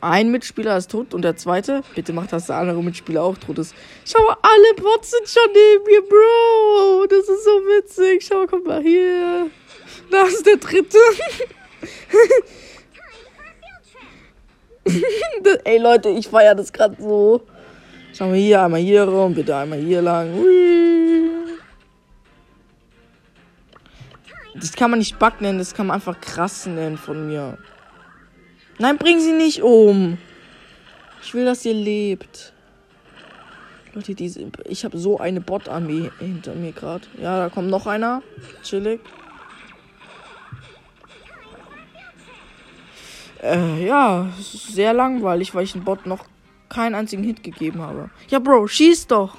Ein 0.00 0.30
Mitspieler 0.30 0.76
ist 0.76 0.92
tot 0.92 1.12
und 1.12 1.22
der 1.22 1.36
zweite, 1.36 1.82
bitte 1.94 2.12
macht, 2.12 2.32
dass 2.32 2.46
der 2.46 2.56
andere 2.56 2.82
Mitspieler 2.82 3.22
auch 3.22 3.36
tot 3.36 3.58
ist. 3.58 3.74
Schau 4.04 4.22
mal, 4.22 4.36
alle 4.42 4.74
Bots 4.76 5.10
sind 5.10 5.28
schon 5.28 5.52
neben 5.52 5.84
mir, 5.84 6.02
Bro. 6.02 7.06
Das 7.08 7.28
ist 7.28 7.44
so 7.44 7.50
witzig. 7.50 8.24
Schau 8.24 8.38
mal, 8.38 8.46
komm 8.46 8.62
mal 8.62 8.80
hier. 8.80 9.50
Da 10.10 10.22
ist 10.22 10.46
der 10.46 10.56
dritte. 10.56 10.98
Ey, 15.64 15.78
Leute, 15.78 16.10
ich 16.10 16.28
feiere 16.28 16.54
das 16.54 16.72
gerade 16.72 16.96
so. 17.00 17.42
Schau 18.12 18.28
mal 18.28 18.36
hier, 18.36 18.62
einmal 18.62 18.80
hier 18.80 19.02
rum, 19.02 19.34
bitte 19.34 19.56
einmal 19.56 19.78
hier 19.78 20.00
lang. 20.00 20.32
Das 24.54 24.72
kann 24.72 24.90
man 24.90 24.98
nicht 24.98 25.18
Bug 25.18 25.40
nennen, 25.40 25.58
das 25.58 25.74
kann 25.74 25.88
man 25.88 25.96
einfach 25.96 26.20
krass 26.20 26.66
nennen 26.66 26.96
von 26.96 27.26
mir. 27.26 27.58
Nein, 28.78 28.96
bring 28.98 29.18
sie 29.20 29.32
nicht 29.32 29.62
um. 29.62 30.18
Ich 31.22 31.34
will, 31.34 31.44
dass 31.44 31.64
ihr 31.64 31.74
lebt. 31.74 32.52
Leute, 33.92 34.14
diese, 34.14 34.52
ich 34.64 34.84
habe 34.84 34.96
so 34.98 35.18
eine 35.18 35.40
Bot-Armee 35.40 36.10
hinter 36.20 36.54
mir 36.54 36.72
gerade. 36.72 37.06
Ja, 37.20 37.38
da 37.38 37.48
kommt 37.48 37.68
noch 37.68 37.86
einer. 37.86 38.22
Chillig. 38.62 39.00
Äh, 43.42 43.86
ja, 43.86 44.30
sehr 44.40 44.92
langweilig, 44.92 45.54
weil 45.54 45.64
ich 45.64 45.72
den 45.72 45.84
Bot 45.84 46.06
noch 46.06 46.24
keinen 46.68 46.94
einzigen 46.94 47.24
Hit 47.24 47.42
gegeben 47.42 47.80
habe. 47.80 48.10
Ja, 48.28 48.38
Bro, 48.38 48.68
schieß 48.68 49.06
doch. 49.06 49.38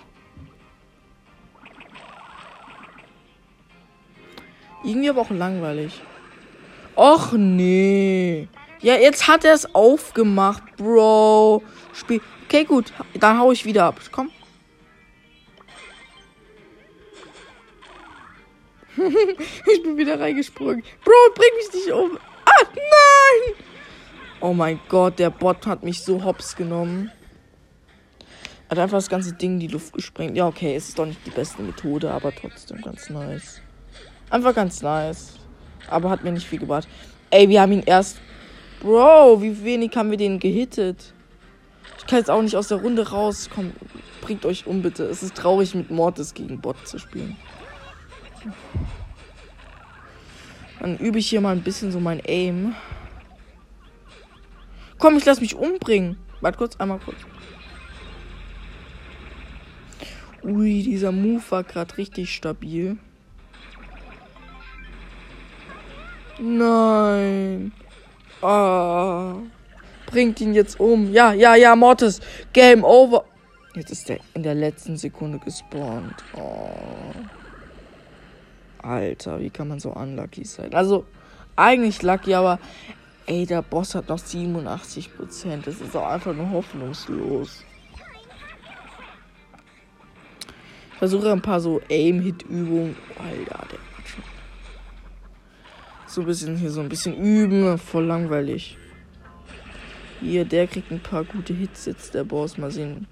Irgendwie 4.83 5.09
aber 5.09 5.21
auch 5.21 5.29
langweilig. 5.29 6.01
Och 6.95 7.33
nee. 7.33 8.47
Ja, 8.81 8.95
jetzt 8.95 9.27
hat 9.27 9.43
er 9.43 9.53
es 9.53 9.73
aufgemacht, 9.75 10.63
Bro. 10.77 11.63
Spiel. 11.93 12.21
Okay, 12.45 12.63
gut. 12.63 12.93
Dann 13.13 13.37
hau 13.37 13.51
ich 13.51 13.65
wieder 13.65 13.85
ab. 13.85 13.99
Komm. 14.11 14.31
ich 18.97 19.83
bin 19.83 19.97
wieder 19.97 20.19
reingesprungen. 20.19 20.83
Bro, 21.03 21.13
bring 21.35 21.49
mich 21.57 21.73
nicht 21.73 21.91
um. 21.91 22.17
Ah, 22.45 22.63
nein! 22.73 23.55
Oh 24.41 24.53
mein 24.53 24.79
Gott, 24.87 25.19
der 25.19 25.29
Bot 25.29 25.67
hat 25.67 25.83
mich 25.83 26.01
so 26.01 26.23
hops 26.23 26.55
genommen. 26.55 27.11
Hat 28.69 28.79
einfach 28.79 28.97
das 28.97 29.09
ganze 29.09 29.33
Ding 29.33 29.53
in 29.53 29.59
die 29.59 29.67
Luft 29.67 29.93
gesprengt. 29.93 30.37
Ja, 30.37 30.47
okay, 30.47 30.75
es 30.75 30.89
ist 30.89 30.99
doch 30.99 31.05
nicht 31.05 31.25
die 31.25 31.31
beste 31.31 31.61
Methode, 31.61 32.11
aber 32.11 32.33
trotzdem 32.33 32.81
ganz 32.81 33.09
nice. 33.09 33.61
Einfach 34.29 34.53
ganz 34.53 34.81
nice. 34.81 35.33
Aber 35.89 36.09
hat 36.09 36.23
mir 36.23 36.31
nicht 36.31 36.47
viel 36.47 36.59
gebracht. 36.59 36.87
Ey, 37.31 37.49
wir 37.49 37.61
haben 37.61 37.71
ihn 37.71 37.83
erst 37.85 38.17
Bro, 38.81 39.41
wie 39.41 39.63
wenig 39.63 39.95
haben 39.95 40.09
wir 40.09 40.17
den 40.17 40.39
gehittet? 40.39 41.13
Ich 41.97 42.05
kann 42.05 42.19
jetzt 42.19 42.29
auch 42.29 42.41
nicht 42.41 42.55
aus 42.55 42.69
der 42.69 42.77
Runde 42.77 43.09
rauskommen. 43.09 43.73
Bringt 44.21 44.45
euch 44.45 44.65
um, 44.67 44.81
bitte. 44.81 45.03
Es 45.03 45.21
ist 45.21 45.35
traurig, 45.35 45.75
mit 45.75 45.91
Mortis 45.91 46.33
gegen 46.33 46.61
Bot 46.61 46.87
zu 46.87 46.97
spielen. 46.97 47.35
Dann 50.79 50.97
übe 50.97 51.19
ich 51.19 51.29
hier 51.29 51.41
mal 51.41 51.51
ein 51.51 51.61
bisschen 51.61 51.91
so 51.91 51.99
mein 51.99 52.21
Aim. 52.25 52.73
Komm, 54.97 55.17
ich 55.17 55.25
lass 55.25 55.41
mich 55.41 55.55
umbringen. 55.55 56.17
Warte 56.39 56.57
kurz, 56.57 56.77
einmal 56.77 56.99
kurz. 56.99 57.17
Ui, 60.43 60.83
dieser 60.83 61.11
Move 61.11 61.43
war 61.49 61.63
gerade 61.63 61.97
richtig 61.97 62.33
stabil. 62.33 62.97
Nein. 66.39 67.73
Oh. 68.41 69.35
Bringt 70.05 70.41
ihn 70.41 70.53
jetzt 70.53 70.79
um. 70.79 71.11
Ja, 71.11 71.33
ja, 71.33 71.55
ja, 71.55 71.75
Mortis. 71.75 72.19
Game 72.53 72.83
over. 72.83 73.25
Jetzt 73.75 73.91
ist 73.91 74.09
er 74.09 74.19
in 74.33 74.43
der 74.43 74.55
letzten 74.55 74.97
Sekunde 74.97 75.39
gespawnt. 75.39 76.15
Oh. 76.33 76.71
Alter, 78.81 79.39
wie 79.39 79.49
kann 79.49 79.67
man 79.67 79.79
so 79.79 79.91
unlucky 79.91 80.45
sein? 80.45 80.73
Also, 80.73 81.05
eigentlich 81.55 82.01
lucky, 82.01 82.33
aber 82.33 82.59
ey, 83.25 83.45
der 83.45 83.61
Boss 83.61 83.93
hat 83.93 84.09
noch 84.09 84.19
87%. 84.19 85.65
Das 85.65 85.81
ist 85.81 85.95
auch 85.95 86.07
einfach 86.07 86.33
nur 86.33 86.49
hoffnungslos. 86.49 87.63
Ich 90.91 90.97
versuche 90.97 91.31
ein 91.31 91.41
paar 91.41 91.59
so 91.59 91.81
Aim-Hit-Übungen. 91.89 92.95
Alter, 93.17 93.67
der 93.71 93.79
so 96.09 96.21
ein 96.21 96.27
bisschen 96.27 96.57
hier 96.57 96.71
so 96.71 96.81
ein 96.81 96.89
bisschen 96.89 97.15
üben. 97.15 97.77
Voll 97.77 98.05
langweilig. 98.05 98.77
Hier, 100.21 100.43
der 100.45 100.67
kriegt 100.67 100.91
ein 100.91 100.99
paar 100.99 101.23
gute 101.23 101.53
Hits 101.53 101.85
jetzt, 101.85 102.13
der 102.13 102.23
Boss. 102.23 102.57
Mal 102.57 102.71
sehen. 102.71 103.07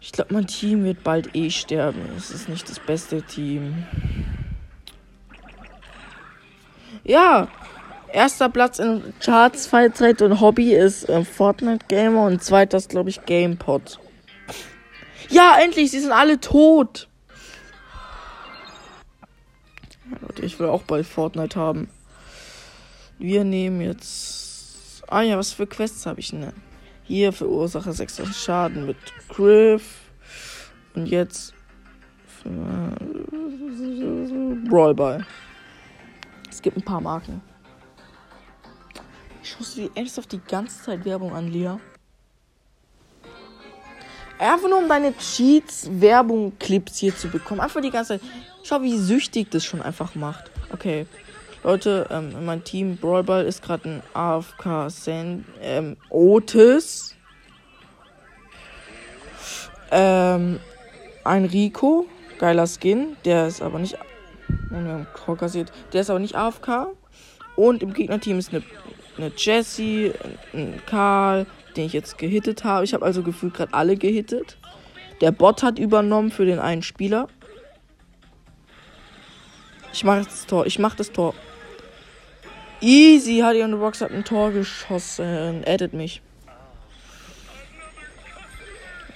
Ich 0.00 0.12
glaube, 0.12 0.34
mein 0.34 0.46
Team 0.46 0.84
wird 0.84 1.04
bald 1.04 1.34
eh 1.36 1.50
sterben. 1.50 2.00
Es 2.16 2.30
ist 2.30 2.48
nicht 2.48 2.68
das 2.68 2.80
beste 2.80 3.22
Team. 3.22 3.84
Ja, 7.04 7.48
erster 8.12 8.48
Platz 8.48 8.78
in 8.78 9.02
Charts, 9.20 9.66
Freizeit 9.66 10.22
und 10.22 10.40
Hobby 10.40 10.74
ist 10.74 11.08
äh, 11.08 11.24
Fortnite 11.24 11.86
Gamer 11.88 12.26
und 12.26 12.42
zweiter 12.42 12.78
ist, 12.78 12.90
glaube 12.90 13.10
ich, 13.10 13.24
GamePod. 13.26 13.98
Ja, 15.28 15.56
endlich, 15.62 15.90
sie 15.90 16.00
sind 16.00 16.12
alle 16.12 16.40
tot. 16.40 17.08
Ich 20.40 20.58
will 20.58 20.68
auch 20.68 20.82
bald 20.82 21.06
Fortnite 21.06 21.58
haben. 21.58 21.88
Wir 23.18 23.44
nehmen 23.44 23.80
jetzt. 23.80 25.02
Ah 25.08 25.22
ja, 25.22 25.38
was 25.38 25.52
für 25.52 25.66
Quests 25.66 26.06
habe 26.06 26.20
ich 26.20 26.30
denn? 26.30 26.52
Hier 27.04 27.32
verursache 27.32 27.92
6 27.92 28.22
Schaden 28.36 28.86
mit 28.86 28.96
Griff. 29.28 30.00
Und 30.94 31.06
jetzt. 31.06 31.54
Brawlball. 34.68 35.26
Es 36.50 36.60
gibt 36.60 36.76
ein 36.76 36.84
paar 36.84 37.00
Marken. 37.00 37.40
Schaust 39.42 39.76
du 39.76 39.82
dir 39.82 39.90
ernsthaft 39.94 40.32
die 40.32 40.40
ganze 40.40 40.82
Zeit 40.82 41.04
Werbung 41.04 41.32
an, 41.32 41.48
Lia? 41.48 41.78
Einfach 44.42 44.68
nur 44.68 44.78
um 44.78 44.88
deine 44.88 45.16
Cheats, 45.16 45.88
Werbung, 45.88 46.58
Clips 46.58 46.98
hier 46.98 47.14
zu 47.14 47.28
bekommen. 47.28 47.60
Einfach 47.60 47.80
die 47.80 47.90
ganze 47.90 48.18
Zeit. 48.18 48.28
Schau, 48.64 48.82
wie 48.82 48.98
süchtig 48.98 49.50
das 49.52 49.64
schon 49.64 49.80
einfach 49.80 50.16
macht. 50.16 50.50
Okay. 50.72 51.06
Leute, 51.62 52.08
ähm, 52.10 52.44
mein 52.44 52.64
Team 52.64 52.96
Brawlball 52.96 53.44
ist 53.44 53.62
gerade 53.62 53.88
ein 53.88 54.02
AFK 54.14 54.90
Sand, 54.90 55.44
ähm, 55.60 55.96
Otis. 56.10 57.14
Ähm, 59.92 60.58
ein 61.22 61.44
Rico. 61.44 62.06
Geiler 62.38 62.66
Skin. 62.66 63.16
Der 63.24 63.46
ist 63.46 63.62
aber 63.62 63.78
nicht. 63.78 63.96
Der 64.72 66.00
ist 66.00 66.10
aber 66.10 66.18
nicht 66.18 66.34
AFK. 66.34 66.88
Und 67.54 67.80
im 67.84 67.92
Gegnerteam 67.92 68.40
ist 68.40 68.52
eine, 68.52 68.64
eine 69.16 69.30
Jessie, 69.36 70.12
ein 70.52 70.82
Karl, 70.86 71.46
den 71.76 71.86
ich 71.86 71.92
jetzt 71.92 72.18
gehittet 72.18 72.64
habe. 72.64 72.84
Ich 72.84 72.94
habe 72.94 73.04
also 73.04 73.22
gefühlt 73.22 73.54
gerade 73.54 73.74
alle 73.74 73.96
gehittet. 73.96 74.58
Der 75.20 75.30
Bot 75.30 75.62
hat 75.62 75.78
übernommen 75.78 76.30
für 76.30 76.44
den 76.44 76.58
einen 76.58 76.82
Spieler. 76.82 77.28
Ich 79.92 80.04
mache 80.04 80.24
das 80.24 80.46
Tor. 80.46 80.66
Ich 80.66 80.78
mache 80.78 80.96
das 80.96 81.12
Tor. 81.12 81.34
Easy 82.80 83.38
hat 83.38 83.54
die 83.54 83.62
on 83.62 83.70
the 83.70 83.76
Box 83.76 84.00
hat 84.00 84.10
ein 84.10 84.24
Tor 84.24 84.50
geschossen. 84.50 85.62
Addet 85.66 85.92
mich. 85.92 86.22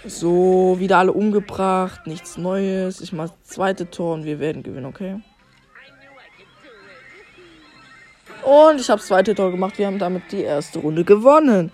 So, 0.05 0.77
wieder 0.79 0.99
alle 0.99 1.13
umgebracht. 1.13 2.07
Nichts 2.07 2.37
Neues. 2.37 3.01
Ich 3.01 3.13
mache 3.13 3.33
das 3.43 3.55
zweite 3.55 3.91
Tor 3.91 4.15
und 4.15 4.25
wir 4.25 4.39
werden 4.39 4.63
gewinnen, 4.63 4.87
okay? 4.87 5.21
Und 8.45 8.81
ich 8.81 8.89
habe 8.89 9.01
das 9.01 9.09
zweite 9.09 9.35
Tor 9.35 9.51
gemacht. 9.51 9.77
Wir 9.79 9.89
haben 9.89 9.99
damit 9.99 10.31
die 10.31 10.43
erste 10.43 10.79
Runde 10.79 11.03
gewonnen. 11.03 11.73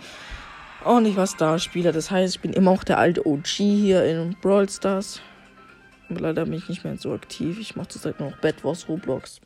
Und 0.85 1.07
ich 1.07 1.17
war 1.17 1.27
Starspieler. 1.27 1.93
Das 1.93 2.11
heißt, 2.11 2.37
ich 2.37 2.41
bin 2.41 2.53
immer 2.53 2.73
noch 2.73 2.85
der 2.85 2.99
alte 2.99 3.27
OG 3.27 3.47
hier 3.47 4.05
in 4.05 4.37
Brawl 4.41 4.69
Stars. 4.69 5.21
Leider 6.09 6.45
bin 6.45 6.55
ich 6.55 6.69
nicht 6.69 6.85
mehr 6.85 6.97
so 6.99 7.13
aktiv. 7.13 7.59
Ich 7.61 7.77
mache 7.77 7.89
zurzeit 7.89 8.19
nur 8.19 8.31
noch 8.31 8.39
Bad 8.39 8.65
Wars 8.65 8.89
Roblox. 8.89 9.41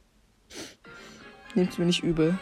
Nehmt 1.55 1.79
mir 1.79 1.85
nicht 1.85 2.03
übel. 2.03 2.39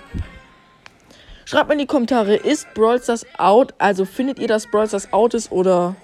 Schreibt 1.45 1.69
mir 1.69 1.75
in 1.75 1.81
die 1.81 1.87
Kommentare, 1.87 2.37
ist 2.37 2.73
Brawl 2.75 3.03
Stars 3.03 3.27
out? 3.37 3.75
Also 3.79 4.05
findet 4.05 4.39
ihr, 4.39 4.49
dass 4.49 4.67
Brawl 4.71 4.87
Stars 4.87 5.13
out 5.13 5.35
ist 5.35 5.53
oder 5.53 5.97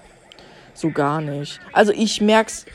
so 0.74 0.90
gar 0.90 1.20
nicht? 1.20 1.60
Also 1.72 1.92
ich 1.92 2.20
merk's 2.20 2.66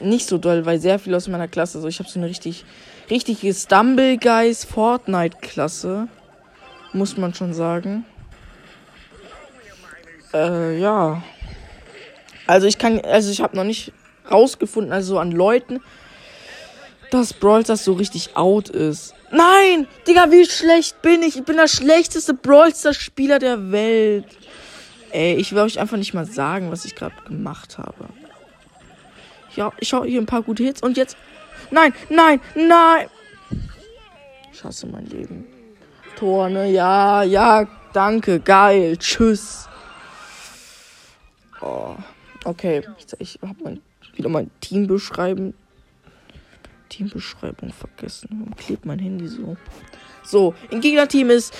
nicht 0.00 0.26
so 0.26 0.38
doll, 0.38 0.64
weil 0.66 0.78
sehr 0.80 0.98
viele 0.98 1.16
aus 1.16 1.28
meiner 1.28 1.48
Klasse, 1.48 1.78
also 1.78 1.88
ich 1.88 1.98
habe 1.98 2.08
so 2.08 2.18
eine 2.18 2.28
richtig, 2.28 2.64
richtige 3.10 3.52
Stumble 3.52 4.18
Guys 4.18 4.64
Fortnite 4.64 5.36
Klasse. 5.40 6.08
Muss 6.92 7.16
man 7.16 7.34
schon 7.34 7.52
sagen. 7.52 8.04
Äh, 10.34 10.78
ja. 10.80 11.22
Also 12.46 12.66
ich 12.66 12.76
kann, 12.76 13.00
also 13.00 13.30
ich 13.30 13.40
habe 13.40 13.56
noch 13.56 13.64
nicht 13.64 13.92
rausgefunden, 14.30 14.92
also 14.92 15.14
so 15.14 15.18
an 15.18 15.30
Leuten, 15.30 15.80
dass 17.10 17.32
Brawl 17.32 17.62
Stars 17.62 17.84
so 17.84 17.92
richtig 17.92 18.36
out 18.36 18.68
ist. 18.68 19.14
Nein! 19.30 19.86
Digga, 20.06 20.30
wie 20.30 20.44
schlecht 20.44 21.00
bin 21.00 21.22
ich? 21.22 21.36
Ich 21.36 21.44
bin 21.44 21.56
der 21.56 21.68
schlechteste 21.68 22.34
Brawl 22.34 22.74
Stars 22.74 22.96
Spieler 22.96 23.38
der 23.38 23.70
Welt. 23.72 24.26
Ey, 25.12 25.36
ich 25.36 25.52
will 25.52 25.62
euch 25.62 25.78
einfach 25.78 25.96
nicht 25.96 26.12
mal 26.12 26.26
sagen, 26.26 26.70
was 26.72 26.84
ich 26.84 26.96
gerade 26.96 27.14
gemacht 27.26 27.78
habe. 27.78 28.08
Ja, 29.54 29.72
ich 29.78 29.88
schaue 29.88 30.06
hier 30.06 30.20
ein 30.20 30.26
paar 30.26 30.42
gute 30.42 30.64
Hits 30.64 30.82
und 30.82 30.96
jetzt. 30.96 31.16
Nein, 31.70 31.94
nein, 32.10 32.40
nein! 32.56 33.06
Ich 34.52 34.64
hasse 34.64 34.86
mein 34.88 35.06
Leben. 35.06 35.46
Tor, 36.16 36.48
ne? 36.48 36.70
Ja, 36.70 37.22
ja, 37.22 37.66
danke, 37.92 38.40
geil, 38.40 38.96
tschüss. 38.96 39.68
Oh, 41.64 41.96
okay, 42.44 42.82
ich, 42.98 43.20
ich 43.20 43.38
habe 43.40 43.80
wieder 44.14 44.28
mein 44.28 44.50
Team 44.60 44.86
beschreiben. 44.86 45.54
Teambeschreibung 46.90 47.72
vergessen. 47.72 48.28
Warum 48.30 48.54
klebt 48.54 48.84
mein 48.84 48.98
Handy 48.98 49.26
so? 49.26 49.56
So, 50.22 50.54
im 50.70 50.80
Gegnerteam 50.80 51.30
ist 51.30 51.54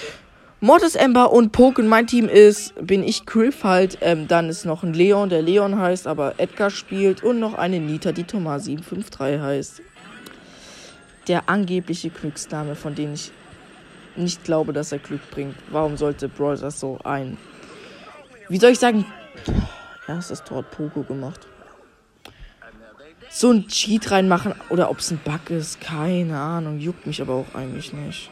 Mortis 0.61 0.94
Ember 0.94 1.32
und 1.32 1.52
Poken. 1.52 1.88
Mein 1.88 2.06
Team 2.06 2.28
ist, 2.28 2.75
bin 2.80 3.02
ich 3.02 3.26
Griff 3.26 3.64
halt. 3.64 3.99
Ähm, 4.00 4.28
dann 4.28 4.49
ist 4.49 4.64
noch 4.64 4.82
ein 4.82 4.95
Leon, 4.95 5.30
der 5.30 5.43
Leon 5.43 5.78
heißt, 5.78 6.06
aber 6.06 6.34
Edgar 6.38 6.71
spielt. 6.71 7.25
Und 7.25 7.40
noch 7.40 7.54
eine 7.54 7.80
Nita, 7.80 8.12
die 8.12 8.25
Thomas 8.25 8.64
753 8.64 9.40
heißt. 9.40 9.82
Der 11.26 11.49
angebliche 11.49 12.10
Glücksname, 12.10 12.76
von 12.76 12.95
dem 12.95 13.14
ich 13.14 13.32
nicht 14.17 14.45
glaube, 14.45 14.73
dass 14.73 14.93
er 14.93 14.99
Glück 14.99 15.28
bringt. 15.30 15.56
Warum 15.71 15.97
sollte 15.97 16.28
Brawl 16.28 16.56
das 16.56 16.78
so 16.78 16.99
ein. 17.02 17.38
Wie 18.49 18.58
soll 18.58 18.71
ich 18.71 18.78
sagen? 18.78 19.04
Erstes 20.06 20.45
Tor 20.45 20.62
Poco 20.62 21.02
gemacht. 21.02 21.47
So 23.30 23.50
ein 23.50 23.67
Cheat 23.67 24.10
reinmachen 24.10 24.54
oder 24.69 24.90
ob 24.90 24.99
es 24.99 25.10
ein 25.10 25.19
Bug 25.19 25.50
ist, 25.50 25.80
keine 25.80 26.38
Ahnung. 26.38 26.78
Juckt 26.78 27.06
mich 27.06 27.21
aber 27.21 27.34
auch 27.34 27.54
eigentlich 27.54 27.93
nicht. 27.93 28.30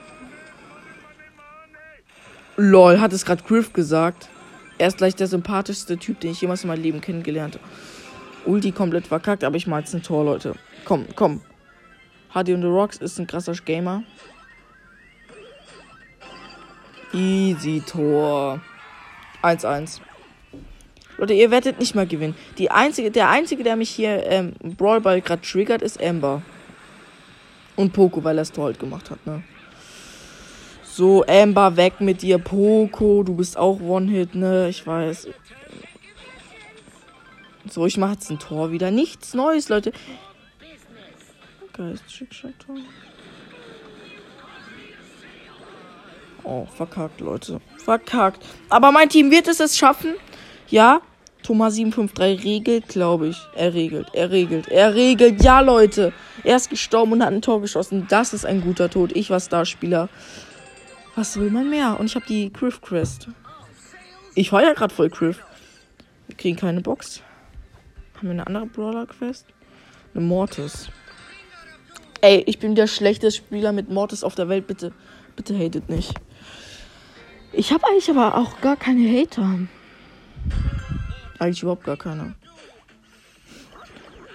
Lol, 2.56 3.00
hat 3.00 3.12
es 3.12 3.24
gerade 3.24 3.42
Griff 3.42 3.72
gesagt. 3.72 4.28
Er 4.78 4.88
ist 4.88 4.98
gleich 4.98 5.14
der 5.14 5.26
sympathischste 5.26 5.96
Typ, 5.96 6.20
den 6.20 6.32
ich 6.32 6.40
jemals 6.40 6.62
in 6.64 6.68
meinem 6.68 6.82
Leben 6.82 7.00
kennengelernt 7.00 7.54
habe. 7.54 7.64
Ulti 8.44 8.72
komplett 8.72 9.06
verkackt, 9.06 9.44
aber 9.44 9.56
ich 9.56 9.66
mal 9.66 9.80
jetzt 9.80 9.94
ein 9.94 10.02
Tor, 10.02 10.24
Leute. 10.24 10.54
Komm, 10.84 11.06
komm. 11.14 11.40
Hardy 12.30 12.54
und 12.54 12.62
the 12.62 12.68
Rocks 12.68 12.96
ist 12.96 13.18
ein 13.18 13.26
krasser 13.26 13.54
Gamer. 13.54 14.02
Easy 17.12 17.82
Tor. 17.86 18.60
1-1. 19.42 20.00
Leute, 21.18 21.34
ihr 21.34 21.50
werdet 21.50 21.78
nicht 21.78 21.94
mal 21.94 22.06
gewinnen. 22.06 22.34
Die 22.58 22.70
einzige, 22.70 23.10
der 23.10 23.28
einzige, 23.28 23.62
der 23.62 23.76
mich 23.76 23.90
hier 23.90 24.24
ähm, 24.26 24.54
Brawlball 24.62 25.20
gerade 25.20 25.42
triggert, 25.42 25.82
ist 25.82 26.02
Amber. 26.02 26.42
Und 27.76 27.92
Poco, 27.92 28.22
weil 28.24 28.36
er 28.36 28.42
das 28.42 28.52
Tor 28.52 28.66
halt 28.66 28.78
gemacht 28.78 29.10
hat, 29.10 29.24
ne? 29.26 29.42
So, 30.84 31.24
Amber, 31.26 31.76
weg 31.76 32.00
mit 32.00 32.20
dir. 32.22 32.38
Poco, 32.38 33.22
du 33.22 33.34
bist 33.36 33.56
auch 33.56 33.80
One-Hit, 33.80 34.34
ne? 34.34 34.68
Ich 34.68 34.86
weiß. 34.86 35.28
So, 37.70 37.86
ich 37.86 37.96
mache 37.96 38.12
jetzt 38.12 38.30
ein 38.30 38.38
Tor 38.38 38.72
wieder. 38.72 38.90
Nichts 38.90 39.32
Neues, 39.32 39.68
Leute. 39.68 39.92
Geist, 41.72 42.04
Tor. 42.58 42.76
Oh, 46.44 46.66
verkackt, 46.66 47.20
Leute. 47.20 47.60
Verkackt. 47.78 48.44
Aber 48.68 48.92
mein 48.92 49.08
Team 49.08 49.30
wird 49.30 49.48
es 49.48 49.60
es 49.60 49.78
schaffen. 49.78 50.14
Ja, 50.68 51.00
Thomas 51.42 51.74
753 51.74 52.44
regelt, 52.44 52.88
glaube 52.88 53.28
ich. 53.28 53.36
Er 53.54 53.74
regelt, 53.74 54.14
er 54.14 54.30
regelt, 54.30 54.68
er 54.68 54.94
regelt. 54.94 55.42
Ja, 55.42 55.60
Leute. 55.60 56.12
Er 56.44 56.56
ist 56.56 56.70
gestorben 56.70 57.12
und 57.12 57.22
hat 57.22 57.32
ein 57.32 57.42
Tor 57.42 57.60
geschossen. 57.60 58.06
Das 58.08 58.32
ist 58.32 58.46
ein 58.46 58.60
guter 58.62 58.88
Tod. 58.88 59.12
Ich 59.16 59.30
war 59.30 59.40
Starspieler. 59.40 60.08
Was 61.16 61.38
will 61.38 61.50
man 61.50 61.68
mehr? 61.68 61.98
Und 61.98 62.06
ich 62.06 62.14
habe 62.14 62.26
die 62.26 62.50
Criff 62.50 62.80
Quest. 62.80 63.28
Ich 64.34 64.52
war 64.52 64.62
ja 64.62 64.72
gerade 64.72 64.94
voll 64.94 65.10
Criff. 65.10 65.42
Wir 66.28 66.36
kriegen 66.36 66.56
keine 66.56 66.80
Box. 66.80 67.22
Haben 68.16 68.28
wir 68.28 68.30
eine 68.30 68.46
andere 68.46 68.66
Brawler 68.66 69.06
Quest? 69.06 69.46
Eine 70.14 70.24
Mortis. 70.24 70.88
Ey, 72.20 72.44
ich 72.46 72.60
bin 72.60 72.76
der 72.76 72.86
schlechteste 72.86 73.42
Spieler 73.42 73.72
mit 73.72 73.90
Mortis 73.90 74.22
auf 74.22 74.36
der 74.36 74.48
Welt. 74.48 74.68
Bitte, 74.68 74.92
bitte 75.34 75.58
hatet 75.58 75.88
nicht. 75.88 76.14
Ich 77.52 77.72
habe 77.72 77.84
eigentlich 77.86 78.08
aber 78.08 78.36
auch 78.38 78.60
gar 78.60 78.76
keine 78.76 79.06
Hater. 79.08 79.58
Eigentlich 81.42 81.62
überhaupt 81.62 81.82
gar 81.82 81.96
keiner. 81.96 82.34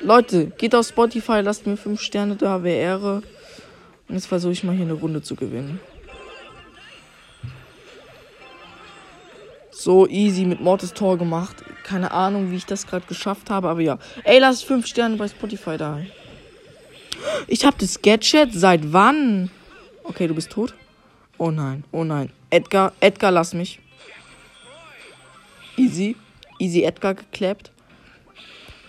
Leute, 0.01 0.47
geht 0.47 0.75
auf 0.75 0.85
Spotify, 0.85 1.39
lasst 1.39 1.65
mir 1.65 1.77
5 1.77 2.01
Sterne 2.01 2.35
da, 2.35 2.63
wäre 2.63 2.81
Ehre. 2.81 3.23
Und 4.09 4.15
jetzt 4.15 4.27
versuche 4.27 4.51
ich 4.51 4.65
mal 4.65 4.75
hier 4.75 4.83
eine 4.83 4.91
Runde 4.91 5.21
zu 5.21 5.35
gewinnen. 5.35 5.79
So 9.71 10.05
easy 10.05 10.43
mit 10.43 10.59
Mortis 10.59 10.93
Tor 10.93 11.17
gemacht. 11.17 11.63
Keine 11.83 12.11
Ahnung, 12.11 12.51
wie 12.51 12.57
ich 12.57 12.65
das 12.65 12.85
gerade 12.85 13.05
geschafft 13.05 13.49
habe, 13.49 13.69
aber 13.69 13.79
ja. 13.79 13.99
Ey, 14.25 14.39
lasst 14.39 14.65
5 14.65 14.85
Sterne 14.85 15.15
bei 15.15 15.29
Spotify 15.29 15.77
da. 15.77 16.01
Ich 17.47 17.63
habe 17.63 17.77
das 17.79 18.01
Gadget. 18.01 18.53
Seit 18.53 18.91
wann? 18.91 19.49
Okay, 20.03 20.27
du 20.27 20.35
bist 20.35 20.51
tot. 20.51 20.73
Oh 21.37 21.51
nein, 21.51 21.85
oh 21.93 22.03
nein. 22.03 22.33
Edgar, 22.49 22.91
Edgar, 22.99 23.31
lass 23.31 23.53
mich. 23.53 23.79
Easy. 25.77 26.17
Easy 26.59 26.83
Edgar 26.83 27.13
geklappt. 27.13 27.71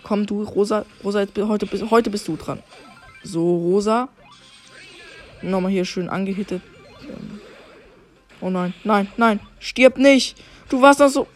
Komm 0.03 0.25
du, 0.25 0.43
Rosa. 0.43 0.85
Rosa, 1.03 1.21
jetzt, 1.21 1.37
heute, 1.37 1.67
heute 1.91 2.09
bist 2.09 2.27
du 2.27 2.35
dran. 2.35 2.63
So, 3.23 3.57
Rosa. 3.57 4.09
Nochmal 5.41 5.71
hier 5.71 5.85
schön 5.85 6.09
angehittet. 6.09 6.61
Oh 8.41 8.49
nein, 8.49 8.73
nein, 8.83 9.07
nein. 9.17 9.39
Stirb 9.59 9.97
nicht. 9.97 10.37
Du 10.69 10.81
warst 10.81 10.99
doch 10.99 11.09
so. 11.09 11.27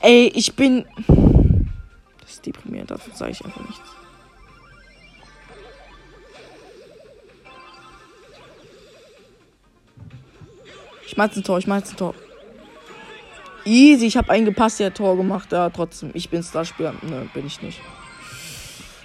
Ey, 0.00 0.30
ich 0.34 0.54
bin. 0.54 0.84
Das 2.20 2.32
ist 2.32 2.46
deprimierend, 2.46 2.90
dazu 2.90 3.10
sage 3.14 3.32
ich 3.32 3.44
einfach 3.44 3.66
nichts. 3.66 3.80
Ich 11.06 11.16
mach 11.16 11.34
ein 11.34 11.44
Tor, 11.44 11.58
ich 11.58 11.66
mach 11.66 11.76
ein 11.76 11.96
Tor. 11.96 12.14
Easy, 13.64 14.06
ich 14.06 14.16
habe 14.16 14.30
einen 14.30 14.44
gepasst, 14.44 14.80
der 14.80 14.92
Tor 14.92 15.16
gemacht. 15.16 15.52
Ja, 15.52 15.70
trotzdem, 15.70 16.10
ich 16.14 16.28
bin 16.28 16.42
Starspieler. 16.42 16.94
Ne, 17.02 17.28
bin 17.32 17.46
ich 17.46 17.62
nicht. 17.62 17.80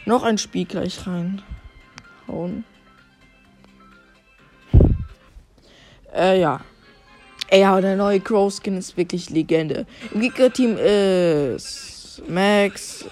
Noch 0.05 0.23
ein 0.23 0.37
Spiel 0.37 0.65
gleich 0.65 1.05
rein. 1.07 1.41
Hauen. 2.27 2.65
Äh, 6.13 6.41
ja. 6.41 6.61
Ey, 7.47 7.61
ja, 7.61 7.79
der 7.79 7.95
neue 7.95 8.19
Crow 8.19 8.53
Skin 8.53 8.77
ist 8.77 8.97
wirklich 8.97 9.29
Legende. 9.29 9.85
Im 10.13 10.21
Gegnerteam 10.21 10.77
ist 10.77 12.21
Max. 12.27 13.05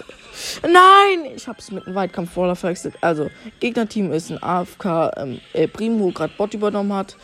Nein! 0.62 1.32
Ich 1.34 1.48
hab's 1.48 1.72
mit 1.72 1.86
einem 1.86 1.96
Weitkampf 1.96 2.32
voller 2.32 2.54
verwechselt. 2.54 2.94
Also, 3.00 3.30
Gegnerteam 3.58 4.12
ist 4.12 4.30
ein 4.30 4.42
AFK 4.42 5.10
ähm, 5.16 5.40
äh, 5.54 5.66
Primo, 5.66 6.10
gerade 6.10 6.32
Bot 6.36 6.54
übernommen 6.54 6.92
hat. 6.92 7.16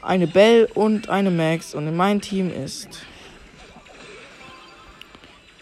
Eine 0.00 0.26
Bell 0.26 0.68
und 0.74 1.08
eine 1.08 1.30
Max. 1.30 1.74
Und 1.74 1.86
in 1.86 1.96
meinem 1.96 2.20
Team 2.20 2.50
ist. 2.50 3.00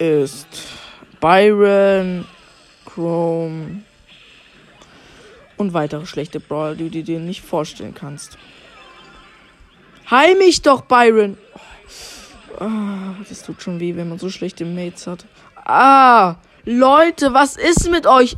Ist. 0.03 0.49
Byron, 1.21 2.27
Chrome. 2.85 3.85
Und 5.57 5.75
weitere 5.75 6.07
schlechte 6.07 6.41
Brawler, 6.41 6.75
die 6.75 6.91
du 6.91 7.05
dir 7.05 7.21
nicht 7.21 7.43
vorstellen 7.43 7.95
kannst. 7.95 8.37
Heil 10.11 10.35
mich 10.35 10.61
doch, 10.61 10.81
Byron. 10.81 11.38
Oh, 12.59 13.23
das 13.29 13.45
tut 13.45 13.62
schon 13.62 13.79
weh, 13.79 13.95
wenn 13.95 14.09
man 14.09 14.19
so 14.19 14.29
schlechte 14.29 14.65
Mates 14.65 15.07
hat. 15.07 15.25
Ah, 15.55 16.35
Leute, 16.65 17.33
was 17.33 17.57
ist 17.57 17.88
mit 17.88 18.09
euch? 18.09 18.37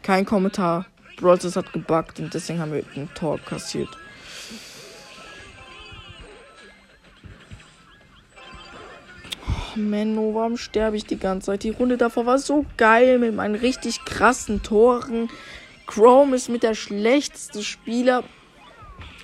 Kein 0.00 0.24
Kommentar. 0.24 0.86
Brawlers 1.18 1.56
hat 1.56 1.74
gebuggt 1.74 2.20
und 2.20 2.32
deswegen 2.32 2.60
haben 2.60 2.72
wir 2.72 2.84
ein 2.96 3.10
Tor 3.14 3.38
kassiert. 3.38 3.90
Menno, 9.76 10.34
warum 10.34 10.56
sterbe 10.56 10.96
ich 10.96 11.04
die 11.04 11.18
ganze 11.18 11.46
Zeit? 11.46 11.62
Die 11.62 11.70
Runde 11.70 11.96
davor 11.96 12.26
war 12.26 12.38
so 12.38 12.64
geil 12.76 13.18
mit 13.18 13.34
meinen 13.34 13.54
richtig 13.54 14.04
krassen 14.04 14.62
Toren. 14.62 15.28
Chrome 15.86 16.36
ist 16.36 16.48
mit 16.48 16.62
der 16.62 16.74
schlechteste 16.74 17.62
Spieler. 17.62 18.24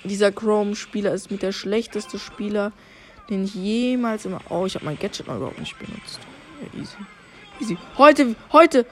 Dieser 0.05 0.33
Chrome-Spieler 0.33 1.13
ist 1.13 1.31
mit 1.31 1.43
der 1.43 1.53
schlechteste 1.53 2.19
Spieler, 2.19 2.73
den 3.31 3.45
ich 3.45 3.55
jemals 3.55 4.25
immer. 4.25 4.41
Oh, 4.49 4.67
ich 4.67 4.75
habe 4.75 4.85
mein 4.85 4.99
Gadget 4.99 5.27
noch 5.29 5.37
überhaupt 5.37 5.59
nicht 5.59 5.79
benutzt. 5.79 6.21
Ja, 6.61 6.81
easy. 6.81 6.97
Easy. 7.61 7.79
Heute, 7.99 8.35
heute. 8.53 8.87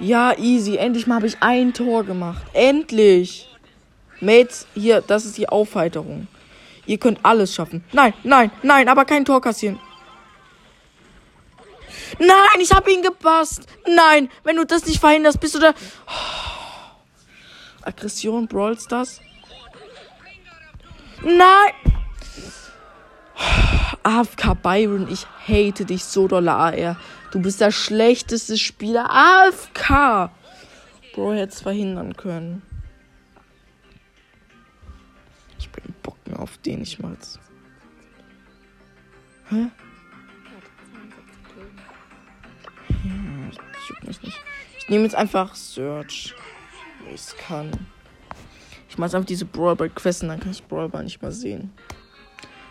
Ja, 0.00 0.36
easy. 0.36 0.76
Endlich 0.76 1.06
mal 1.06 1.16
habe 1.16 1.28
ich 1.28 1.36
ein 1.40 1.72
Tor 1.72 2.02
gemacht. 2.02 2.42
Endlich. 2.54 3.51
Mates, 4.22 4.66
hier, 4.74 5.00
das 5.00 5.24
ist 5.24 5.36
die 5.36 5.48
Aufheiterung. 5.48 6.28
Ihr 6.86 6.98
könnt 6.98 7.20
alles 7.22 7.54
schaffen. 7.54 7.84
Nein, 7.92 8.14
nein, 8.22 8.50
nein, 8.62 8.88
aber 8.88 9.04
kein 9.04 9.24
Tor 9.24 9.40
kassieren. 9.40 9.78
Nein, 12.18 12.60
ich 12.60 12.72
habe 12.72 12.90
ihn 12.92 13.02
gepasst. 13.02 13.66
Nein, 13.86 14.30
wenn 14.44 14.56
du 14.56 14.64
das 14.64 14.86
nicht 14.86 15.00
verhinderst, 15.00 15.40
bist 15.40 15.54
du 15.54 15.58
da. 15.58 15.72
Oh. 16.06 16.42
Aggression, 17.82 18.46
Brawl 18.46 18.78
Stars. 18.78 19.20
Nein. 21.22 21.72
AFK 24.04 24.54
Byron, 24.60 25.08
ich 25.10 25.26
hate 25.46 25.84
dich 25.84 26.04
so 26.04 26.28
doll, 26.28 26.48
AR. 26.48 26.96
Du 27.30 27.40
bist 27.40 27.60
der 27.60 27.70
schlechteste 27.70 28.58
Spieler. 28.58 29.08
AFK. 29.10 30.30
Bro, 31.14 31.32
hätte 31.32 31.52
es 31.52 31.60
verhindern 31.60 32.16
können. 32.16 32.62
Auf 36.42 36.58
den, 36.58 36.82
ich 36.82 36.98
mal's. 36.98 37.38
Hä? 39.48 39.70
mich 44.06 44.22
nicht. 44.22 44.40
Ich 44.78 44.88
nehme 44.88 45.04
jetzt 45.04 45.14
einfach 45.14 45.54
Search. 45.54 46.34
Ich 47.14 47.36
kann. 47.36 47.70
Ich 48.88 48.98
mache 48.98 49.16
einfach 49.16 49.26
diese 49.26 49.44
Brawlball 49.44 49.90
Quests 49.90 50.20
dann 50.20 50.40
kann 50.40 50.50
ich 50.50 50.62
Brawlball 50.64 51.04
nicht 51.04 51.22
mehr 51.22 51.32
sehen. 51.32 51.72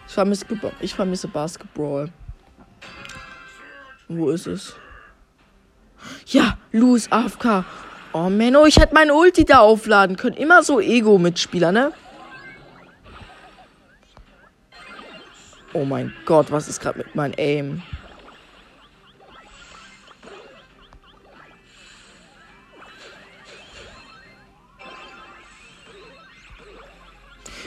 Ich 0.07 0.13
vermisse, 0.13 0.45
ich 0.79 0.93
vermisse 0.93 1.27
Basketball. 1.27 2.11
Wo 4.07 4.29
ist 4.29 4.47
es? 4.47 4.75
Ja, 6.27 6.57
Louis 6.71 7.11
AFK. 7.11 7.65
Oh 8.13 8.29
Menno, 8.29 8.65
ich 8.65 8.77
hätte 8.77 8.93
meine 8.93 9.13
Ulti 9.13 9.45
da 9.45 9.59
aufladen 9.59 10.17
können. 10.17 10.35
Immer 10.35 10.63
so 10.63 10.79
Ego-Mitspieler, 10.79 11.71
ne? 11.71 11.93
Oh 15.73 15.85
mein 15.85 16.13
Gott, 16.25 16.51
was 16.51 16.67
ist 16.67 16.81
gerade 16.81 16.97
mit 16.97 17.15
meinem 17.15 17.33
Aim? 17.37 17.81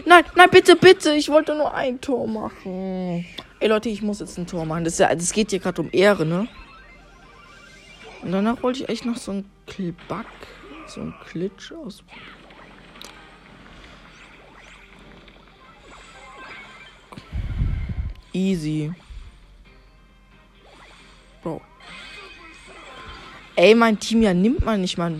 Nein, 0.06 0.24
nein, 0.34 0.50
bitte, 0.50 0.76
bitte. 0.76 1.14
Ich 1.14 1.30
wollte 1.30 1.54
nur 1.54 1.72
ein 1.72 1.98
Tor 2.00 2.26
machen. 2.26 3.24
Ey, 3.58 3.68
Leute, 3.68 3.88
ich 3.88 4.02
muss 4.02 4.20
jetzt 4.20 4.36
ein 4.36 4.46
Tor 4.46 4.66
machen. 4.66 4.84
Das, 4.84 4.98
ja, 4.98 5.14
das 5.14 5.32
geht 5.32 5.50
hier 5.50 5.60
gerade 5.60 5.80
um 5.80 5.88
Ehre, 5.90 6.26
ne? 6.26 6.46
Und 8.20 8.32
danach 8.32 8.62
wollte 8.62 8.82
ich 8.82 8.88
echt 8.90 9.06
noch 9.06 9.16
so 9.16 9.32
ein 9.32 9.50
Klback, 9.66 10.26
so 10.86 11.00
ein 11.00 11.14
Klitsch 11.26 11.72
aus. 11.72 12.04
Easy. 18.34 18.92
Bro. 21.42 21.60
Ey, 23.54 23.74
mein 23.76 23.98
Team 24.00 24.22
ja 24.22 24.34
nimmt 24.34 24.64
man 24.64 24.80
nicht 24.80 24.98
mal 24.98 25.14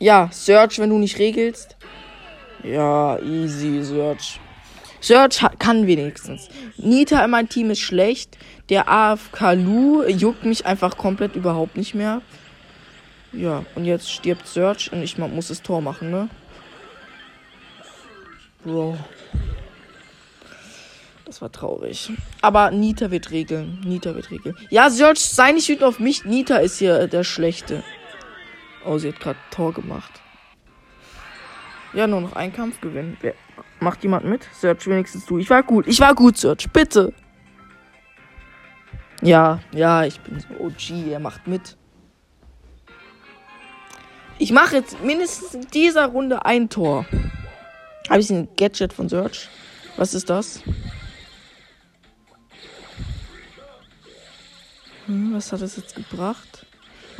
Ja, 0.00 0.30
Search, 0.32 0.78
wenn 0.78 0.90
du 0.90 0.98
nicht 0.98 1.18
regelst. 1.18 1.76
Ja, 2.62 3.18
easy, 3.18 3.82
Search. 3.82 4.40
Search 5.00 5.44
kann 5.58 5.86
wenigstens. 5.86 6.48
Nita 6.76 7.22
in 7.24 7.30
meinem 7.30 7.48
Team 7.48 7.70
ist 7.70 7.80
schlecht. 7.80 8.38
Der 8.70 8.88
AFK 8.88 9.52
Lu 9.54 10.04
juckt 10.04 10.44
mich 10.44 10.64
einfach 10.64 10.96
komplett 10.96 11.36
überhaupt 11.36 11.76
nicht 11.76 11.94
mehr. 11.94 12.22
Ja, 13.32 13.64
und 13.74 13.84
jetzt 13.84 14.10
stirbt 14.10 14.46
Search 14.46 14.90
und 14.92 15.02
ich 15.02 15.18
muss 15.18 15.48
das 15.48 15.62
Tor 15.62 15.82
machen, 15.82 16.10
ne? 16.10 16.30
Bro. 18.68 18.98
Das 21.24 21.42
war 21.42 21.50
traurig. 21.50 22.10
Aber 22.42 22.70
Nita 22.70 23.10
wird 23.10 23.30
regeln. 23.30 23.80
Nita 23.84 24.14
wird 24.14 24.30
regeln. 24.30 24.56
Ja, 24.70 24.88
Search, 24.90 25.20
sei 25.20 25.52
nicht 25.52 25.68
wütend 25.68 25.84
auf 25.84 25.98
mich. 25.98 26.24
Nita 26.24 26.56
ist 26.56 26.78
hier 26.78 27.06
der 27.06 27.24
Schlechte. 27.24 27.82
Oh, 28.84 28.98
sie 28.98 29.08
hat 29.08 29.20
gerade 29.20 29.38
Tor 29.50 29.72
gemacht. 29.72 30.10
Ja, 31.92 32.06
nur 32.06 32.20
noch 32.20 32.34
ein 32.34 32.52
Kampf 32.52 32.80
gewinnen. 32.80 33.16
Wer, 33.20 33.34
macht 33.80 34.02
jemand 34.02 34.24
mit? 34.24 34.46
Search 34.54 34.86
wenigstens 34.86 35.26
du. 35.26 35.38
Ich 35.38 35.50
war 35.50 35.62
gut. 35.62 35.86
Ich 35.86 36.00
war 36.00 36.14
gut, 36.14 36.36
Search. 36.36 36.70
Bitte. 36.70 37.12
Ja, 39.20 39.60
ja, 39.72 40.04
ich 40.04 40.20
bin 40.20 40.40
so 40.40 40.48
OG. 40.64 41.10
Er 41.10 41.20
macht 41.20 41.46
mit. 41.46 41.76
Ich 44.38 44.52
mache 44.52 44.76
jetzt 44.76 45.02
mindestens 45.02 45.54
in 45.54 45.66
dieser 45.72 46.06
Runde 46.06 46.44
ein 46.44 46.68
Tor. 46.68 47.04
Habe 48.08 48.20
ich 48.20 48.30
ein 48.30 48.48
Gadget 48.56 48.92
von 48.92 49.08
Search? 49.08 49.48
Was 49.96 50.14
ist 50.14 50.30
das? 50.30 50.60
Hm, 55.06 55.34
was 55.34 55.52
hat 55.52 55.60
das 55.60 55.76
jetzt 55.76 55.94
gebracht? 55.94 56.66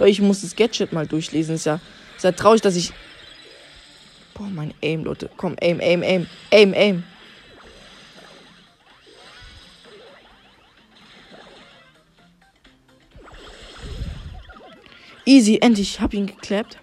Ich 0.07 0.21
muss 0.21 0.43
das 0.43 0.57
Gadget 0.57 0.93
mal 0.93 1.07
durchlesen. 1.07 1.57
Ist 1.57 1.67
ja, 1.67 1.81
ist 2.17 2.25
ja 2.25 2.33
traurig, 2.33 2.63
dass 2.63 2.77
ich. 2.77 2.93
Boah, 4.35 4.47
mein 4.47 4.73
Aim, 4.83 5.05
Leute. 5.05 5.29
Komm, 5.37 5.57
Aim, 5.61 5.81
Aim, 5.81 6.03
Aim. 6.03 6.27
Aim, 6.53 6.75
Aim. 6.75 7.05
Easy, 15.27 15.59
endlich. 15.61 15.95
Ich 15.95 16.01
hab 16.01 16.15
ihn 16.15 16.27
geklappt. 16.27 16.79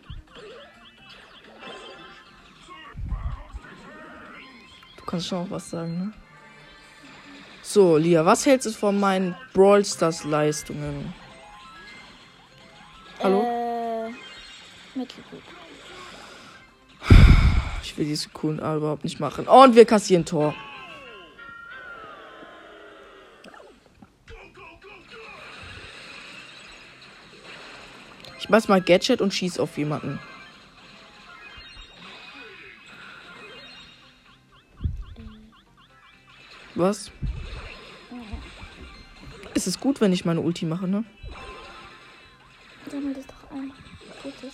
Kannst 5.16 5.30
schon 5.30 5.46
auch 5.46 5.50
was 5.50 5.70
sagen, 5.70 5.98
ne? 5.98 6.14
So, 7.62 7.96
Lia, 7.96 8.26
was 8.26 8.46
hältst 8.46 8.68
du 8.68 8.72
von 8.72 9.00
meinen 9.00 9.34
Brawl 9.54 9.86
Stars 9.86 10.26
Leistungen? 10.26 11.14
Hallo? 13.24 13.42
Äh, 13.42 14.10
mittelgut. 14.94 15.42
Ich 17.82 17.98
will 17.98 18.06
diese 18.06 18.28
coolen 18.30 18.60
A 18.60 18.76
überhaupt 18.76 19.06
nicht 19.06 19.22
machen. 19.22 19.48
Und 19.48 19.76
wir 19.76 19.86
kassieren 19.86 20.26
Tor. 20.26 20.54
Ich 28.38 28.50
mach 28.50 28.68
mal 28.68 28.82
Gadget 28.82 29.22
und 29.22 29.34
schieß 29.34 29.60
auf 29.60 29.78
jemanden. 29.78 30.20
Was? 36.76 37.10
Es 39.54 39.66
ist 39.66 39.80
gut, 39.80 40.02
wenn 40.02 40.12
ich 40.12 40.26
meine 40.26 40.42
Ulti 40.42 40.66
mache, 40.66 40.88
ne? 40.88 41.06
Sammel 42.92 43.14
das 43.14 43.26
doch 43.26 43.56
ein. 43.56 43.72
Gutes. 44.22 44.54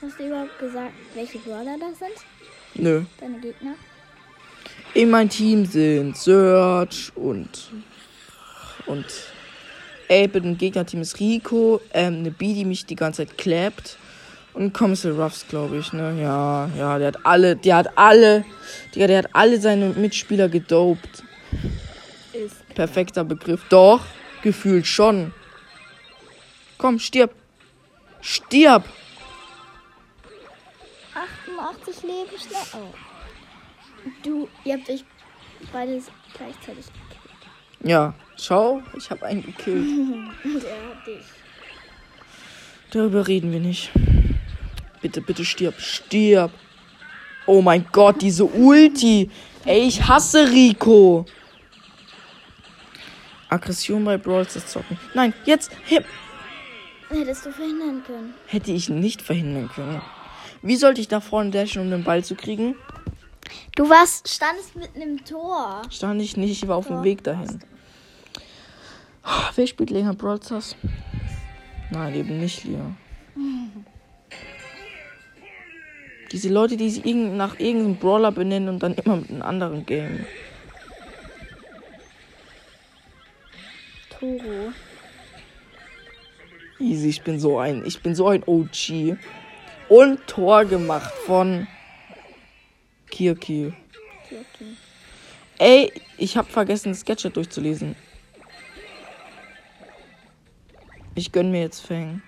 Hast 0.00 0.18
du 0.18 0.26
überhaupt 0.26 0.58
gesagt, 0.58 0.94
welche 1.14 1.38
Brawler 1.38 1.76
das 1.78 1.98
sind? 1.98 2.12
Nö. 2.74 3.02
Deine 3.20 3.38
Gegner? 3.40 3.74
In 4.94 5.10
meinem 5.10 5.28
Team 5.28 5.66
sind 5.66 6.16
Search 6.16 7.12
und 7.14 7.70
und 8.86 9.04
Ape 10.08 10.38
im 10.38 10.56
Gegnerteam 10.56 11.02
ist 11.02 11.18
Rico, 11.18 11.82
ähm, 11.92 12.20
eine 12.20 12.30
B, 12.30 12.54
die 12.54 12.64
mich 12.64 12.86
die 12.86 12.94
ganze 12.94 13.26
Zeit 13.26 13.36
klappt 13.36 13.98
und 14.56 14.72
Kommissar 14.72 15.12
Ruffs, 15.12 15.46
glaube 15.48 15.76
ich, 15.76 15.92
ne? 15.92 16.18
Ja, 16.20 16.70
ja, 16.76 16.98
der 16.98 17.08
hat 17.08 17.26
alle, 17.26 17.56
der 17.56 17.76
hat 17.76 17.98
alle, 17.98 18.44
Digga, 18.94 19.06
der 19.06 19.18
hat 19.18 19.28
alle 19.34 19.60
seine 19.60 19.90
Mitspieler 19.90 20.48
gedopt. 20.48 21.22
Ist. 22.32 22.66
Perfekter 22.74 23.22
Begriff. 23.24 23.62
Doch, 23.68 24.04
gefühlt 24.42 24.86
schon. 24.86 25.32
Komm, 26.78 26.98
stirb. 26.98 27.34
Stirb. 28.20 28.84
88 31.14 32.02
Leben 32.02 32.38
schnell. 32.38 32.82
Oh. 32.82 32.94
Du, 34.22 34.48
ihr 34.64 34.74
habt 34.74 34.88
euch 34.88 35.04
beides 35.72 36.06
gleichzeitig 36.34 36.86
gekillt. 36.86 37.50
Ja, 37.82 38.14
schau, 38.36 38.82
ich 38.96 39.10
habe 39.10 39.26
einen 39.26 39.42
gekillt. 39.42 39.86
Der 40.44 40.90
hat 40.90 41.06
dich. 41.06 41.26
Darüber 42.90 43.26
reden 43.26 43.52
wir 43.52 43.60
nicht. 43.60 43.90
Bitte, 45.00 45.20
bitte 45.20 45.44
stirb. 45.44 45.78
Stirb. 45.78 46.52
Oh 47.46 47.62
mein 47.62 47.86
Gott, 47.92 48.20
diese 48.20 48.44
Ulti. 48.44 49.30
Ey, 49.64 49.86
ich 49.86 50.06
hasse 50.06 50.50
Rico. 50.50 51.26
Aggression 53.48 54.04
bei 54.04 54.16
Brawl 54.18 54.48
Stars 54.48 54.66
zocken. 54.66 54.98
Nein, 55.14 55.32
jetzt. 55.44 55.70
Hip. 55.84 56.04
Hättest 57.08 57.46
du 57.46 57.52
verhindern 57.52 58.02
können. 58.04 58.34
Hätte 58.46 58.72
ich 58.72 58.88
nicht 58.88 59.22
verhindern 59.22 59.70
können. 59.72 60.02
Wie 60.62 60.76
sollte 60.76 61.00
ich 61.00 61.10
nach 61.10 61.22
vorne 61.22 61.50
dashen, 61.50 61.82
um 61.82 61.90
den 61.90 62.02
Ball 62.02 62.24
zu 62.24 62.34
kriegen? 62.34 62.74
Du 63.76 63.88
warst, 63.88 64.28
standest 64.28 64.74
mitten 64.74 65.00
im 65.00 65.24
Tor. 65.24 65.82
Stand 65.90 66.20
ich 66.20 66.36
nicht, 66.36 66.50
ich 66.62 66.68
war 66.68 66.76
auf 66.76 66.88
dem 66.88 66.96
Doch, 66.96 67.04
Weg 67.04 67.22
dahin. 67.22 67.60
Wer 69.54 69.66
spielt 69.66 69.90
länger 69.90 70.14
Brawl 70.14 70.42
Stars? 70.42 70.74
Nein, 71.90 72.14
eben 72.14 72.40
nicht, 72.40 72.64
Lia. 72.64 72.96
Diese 76.32 76.48
Leute, 76.48 76.76
die 76.76 76.90
sich 76.90 77.04
irgend- 77.06 77.36
nach 77.36 77.58
irgendeinem 77.58 77.96
Brawler 77.96 78.32
benennen 78.32 78.68
und 78.68 78.82
dann 78.82 78.94
immer 78.94 79.16
mit 79.16 79.30
einem 79.30 79.42
anderen 79.42 79.86
Game. 79.86 80.26
Toro. 84.10 84.72
Easy, 86.78 87.08
ich 87.08 87.22
bin 87.22 87.38
so 87.38 87.58
ein, 87.58 87.84
ich 87.86 88.00
bin 88.02 88.14
so 88.14 88.28
ein 88.28 88.42
OG. 88.44 89.16
Und 89.88 90.26
Tor 90.26 90.64
gemacht 90.64 91.12
von 91.26 91.66
Kirki. 93.10 93.72
Ey, 95.58 95.92
ich 96.18 96.36
hab 96.36 96.50
vergessen, 96.50 96.90
das 96.90 97.04
Gadget 97.04 97.36
durchzulesen. 97.36 97.94
Ich 101.14 101.32
gönn 101.32 101.50
mir 101.50 101.60
jetzt 101.62 101.80
Fang. 101.86 102.20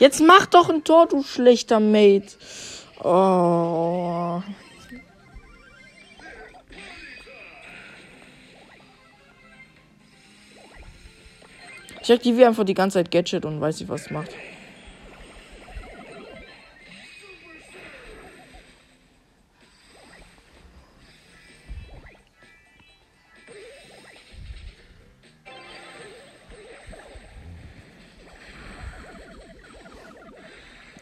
Jetzt 0.00 0.22
mach 0.22 0.46
doch 0.46 0.70
ein 0.70 0.82
Tor, 0.82 1.06
du 1.06 1.22
schlechter 1.22 1.78
Mate. 1.78 2.34
Oh. 3.04 4.42
Ich 12.02 12.10
aktiviere 12.10 12.48
einfach 12.48 12.64
die 12.64 12.72
ganze 12.72 12.94
Zeit 12.94 13.10
Gadget 13.10 13.44
und 13.44 13.60
weiß 13.60 13.78
nicht, 13.80 13.90
was 13.90 14.06
es 14.06 14.10
macht. 14.10 14.30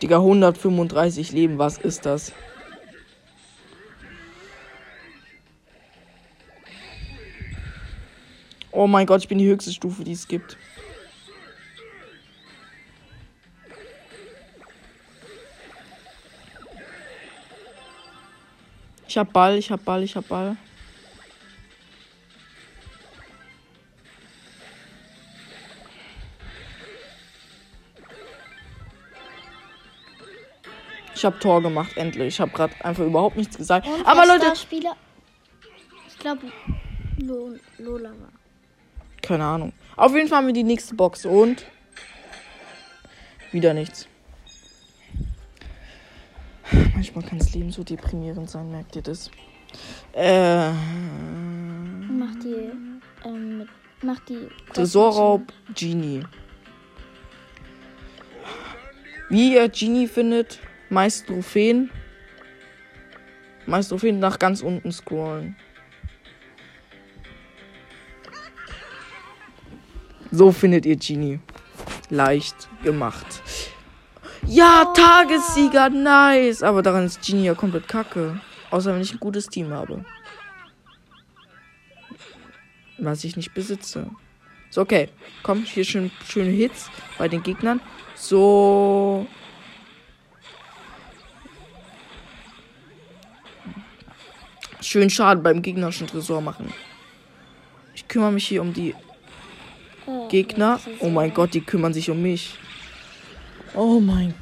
Digga, 0.08 0.20
135 0.20 1.32
Leben, 1.32 1.58
was 1.58 1.76
ist 1.76 2.06
das? 2.06 2.32
Oh 8.72 8.86
mein 8.86 9.04
Gott, 9.04 9.20
ich 9.20 9.28
bin 9.28 9.36
die 9.36 9.46
höchste 9.46 9.70
Stufe, 9.70 10.04
die 10.04 10.12
es 10.12 10.26
gibt. 10.26 10.56
Ich 19.06 19.18
hab 19.18 19.30
Ball, 19.34 19.58
ich 19.58 19.70
hab 19.70 19.84
Ball, 19.84 20.02
ich 20.02 20.16
hab 20.16 20.26
Ball. 20.26 20.56
Ich 31.18 31.24
hab 31.24 31.40
Tor 31.40 31.60
gemacht, 31.60 31.96
endlich. 31.96 32.28
Ich 32.34 32.40
hab 32.40 32.52
grad 32.54 32.70
einfach 32.84 33.02
überhaupt 33.04 33.36
nichts 33.36 33.56
gesagt. 33.56 33.88
Und 33.88 34.06
Aber 34.06 34.24
Leute, 34.24 34.54
Spieler. 34.54 34.94
Ich 36.06 36.16
glaube, 36.16 36.42
Lo 37.20 37.56
Lola 37.78 38.10
war. 38.10 38.30
keine 39.20 39.44
Ahnung. 39.44 39.72
Auf 39.96 40.14
jeden 40.14 40.28
Fall 40.28 40.38
haben 40.38 40.46
wir 40.46 40.54
die 40.54 40.62
nächste 40.62 40.94
Box 40.94 41.26
und 41.26 41.64
wieder 43.50 43.74
nichts. 43.74 44.06
Manchmal 46.94 47.24
kann 47.24 47.40
das 47.40 47.52
Leben 47.52 47.72
so 47.72 47.82
deprimierend 47.82 48.48
sein, 48.48 48.70
merkt 48.70 48.94
ihr 48.94 49.02
das? 49.02 49.28
Äh, 50.12 50.70
Mach 50.70 52.34
die. 52.44 52.70
Ähm, 53.24 53.58
mit, 53.58 53.68
mach 54.02 54.20
die. 54.20 54.46
Tresorraub 54.72 55.42
Genie. 55.74 56.22
Wie 59.30 59.54
ihr 59.54 59.68
Genie 59.68 60.06
findet, 60.06 60.60
meist 60.90 61.26
Trophäen. 61.26 61.90
Meist 63.66 63.90
Trophäen 63.90 64.18
nach 64.18 64.38
ganz 64.38 64.62
unten 64.62 64.92
scrollen. 64.92 65.56
So 70.30 70.52
findet 70.52 70.86
ihr 70.86 70.96
Genie. 70.96 71.40
Leicht 72.10 72.68
gemacht. 72.82 73.42
Ja, 74.46 74.92
Tagessieger, 74.94 75.90
nice. 75.90 76.62
Aber 76.62 76.82
daran 76.82 77.06
ist 77.06 77.22
Genie 77.26 77.44
ja 77.44 77.54
komplett 77.54 77.88
kacke. 77.88 78.40
Außer 78.70 78.94
wenn 78.94 79.02
ich 79.02 79.12
ein 79.12 79.20
gutes 79.20 79.46
Team 79.46 79.70
habe. 79.72 80.04
Was 82.98 83.24
ich 83.24 83.36
nicht 83.36 83.54
besitze. 83.54 84.10
So, 84.70 84.82
okay. 84.82 85.08
Komm, 85.42 85.64
hier 85.64 85.84
schön, 85.84 86.10
schöne 86.26 86.50
Hits 86.50 86.90
bei 87.16 87.28
den 87.28 87.42
Gegnern. 87.42 87.80
So. 88.14 89.26
Schön 94.88 95.10
Schaden 95.10 95.42
beim 95.42 95.60
gegnerischen 95.60 96.06
Tresor 96.06 96.40
machen. 96.40 96.72
Ich 97.94 98.08
kümmere 98.08 98.32
mich 98.32 98.48
hier 98.48 98.62
um 98.62 98.72
die 98.72 98.94
Gegner. 100.30 100.80
Oh 101.00 101.10
mein 101.10 101.34
Gott, 101.34 101.52
die 101.52 101.60
kümmern 101.60 101.92
sich 101.92 102.08
um 102.08 102.22
mich. 102.22 102.56
Oh 103.74 104.00
mein 104.00 104.32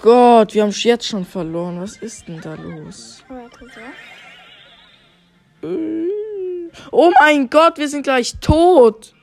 Gott, 0.00 0.54
wir 0.54 0.62
haben 0.62 0.70
jetzt 0.70 1.04
schon 1.04 1.24
verloren. 1.24 1.80
Was 1.80 1.96
ist 1.96 2.28
denn 2.28 2.40
da 2.40 2.54
los? 2.54 3.24
Oh 6.92 7.10
mein 7.18 7.50
Gott, 7.50 7.78
wir 7.78 7.88
sind 7.88 8.04
gleich 8.04 8.36
tot. 8.40 9.16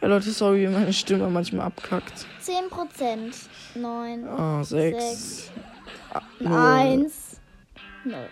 Ja, 0.00 0.08
Leute, 0.08 0.32
sorry, 0.32 0.62
wie 0.62 0.72
meine 0.72 0.92
Stimme 0.92 1.28
manchmal 1.28 1.66
abkackt. 1.66 2.26
10%. 2.44 3.32
9. 3.76 4.26
Ah, 4.26 4.64
sechs. 4.64 5.04
Sechs. 5.04 5.50
Ah, 6.12 6.22
null. 6.40 6.52
1. 7.04 7.40
0. 8.06 8.28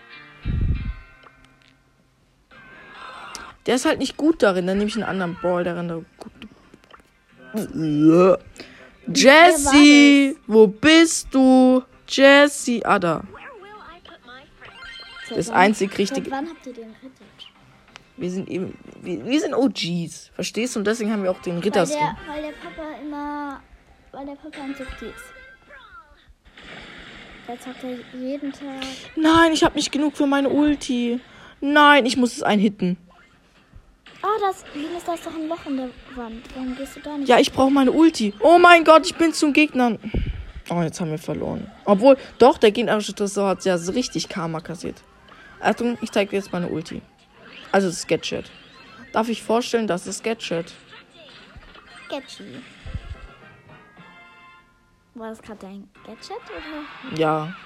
Der 3.68 3.74
ist 3.74 3.84
halt 3.84 3.98
nicht 3.98 4.16
gut 4.16 4.42
darin. 4.42 4.66
Dann 4.66 4.78
nehme 4.78 4.88
ich 4.88 4.96
einen 4.96 5.04
anderen 5.04 5.36
Ball, 5.42 5.62
der 5.62 5.74
da 5.74 5.94
gut. 5.94 6.32
Ja. 7.74 8.38
Jesse, 9.14 10.36
wo 10.46 10.66
bist 10.66 11.28
du? 11.32 11.82
Jesse, 12.08 12.80
ah 12.84 12.98
da. 12.98 13.22
Das 15.28 15.50
einzig 15.50 15.98
richtige. 15.98 16.30
wann 16.30 16.48
habt 16.48 16.66
ihr 16.66 16.72
den 16.72 16.94
Ritter? 17.02 17.24
Wir 18.16 18.30
sind 18.30 18.48
eben. 18.48 18.76
Wir, 19.02 19.26
wir 19.26 19.40
sind 19.40 19.52
OGs. 19.52 20.30
Verstehst 20.34 20.74
du? 20.74 20.80
Und 20.80 20.86
deswegen 20.86 21.12
haben 21.12 21.22
wir 21.22 21.30
auch 21.30 21.42
den 21.42 21.56
Weil 21.56 21.64
Ritterskin. 21.64 22.00
der, 22.00 22.34
weil 22.34 22.42
der 22.42 22.52
Papa 22.52 22.98
immer. 23.02 23.60
Weil 24.12 24.26
der 24.26 24.34
Papa 24.36 24.62
ein 24.62 24.74
Suchti 24.74 25.04
ist. 25.04 25.34
Jetzt 27.46 27.66
hat 27.66 27.76
er 27.82 28.18
jeden 28.18 28.50
Tag. 28.50 28.82
Nein, 29.14 29.52
ich 29.52 29.62
habe 29.62 29.74
nicht 29.76 29.92
genug 29.92 30.16
für 30.16 30.26
meine 30.26 30.48
Ulti. 30.48 31.20
Nein, 31.60 32.06
ich 32.06 32.16
muss 32.16 32.34
es 32.34 32.42
einhitten. 32.42 32.96
Ah, 34.22 34.26
das. 34.40 34.64
Linus, 34.74 35.04
da 35.04 35.14
ist 35.14 35.26
doch 35.26 35.34
ein 35.34 35.48
Loch 35.48 35.64
in 35.66 35.76
der 35.76 35.90
Wand. 36.16 36.44
Warum 36.54 36.76
gehst 36.76 36.96
du 36.96 37.00
da 37.00 37.16
nicht? 37.16 37.28
Ja, 37.28 37.38
ich 37.38 37.52
brauche 37.52 37.70
meine 37.70 37.92
Ulti. 37.92 38.34
Oh 38.40 38.58
mein 38.58 38.84
Gott, 38.84 39.06
ich 39.06 39.14
bin 39.14 39.32
zum 39.32 39.52
Gegnern. 39.52 39.98
Oh, 40.70 40.82
jetzt 40.82 41.00
haben 41.00 41.10
wir 41.10 41.18
verloren. 41.18 41.70
Obwohl, 41.84 42.16
doch, 42.38 42.58
der 42.58 42.72
gegnerische 42.72 43.14
Tresor 43.14 43.48
hat 43.48 43.64
ja 43.64 43.78
so 43.78 43.92
richtig 43.92 44.28
Karma 44.28 44.60
kassiert. 44.60 45.02
Achtung, 45.60 45.96
ich 46.02 46.10
zeige 46.10 46.30
dir 46.30 46.36
jetzt 46.36 46.52
meine 46.52 46.68
Ulti. 46.68 47.00
Also 47.72 47.88
das 47.88 48.06
Gadget. 48.06 48.50
Darf 49.12 49.28
ich 49.28 49.42
vorstellen, 49.42 49.86
das 49.86 50.06
ist 50.06 50.22
Gadget? 50.22 50.72
Sketchy. 52.06 52.62
War 55.14 55.30
das 55.30 55.42
gerade 55.42 55.58
dein 55.60 55.88
Gadget 56.06 56.30
oder? 56.30 57.18
Ja. 57.18 57.56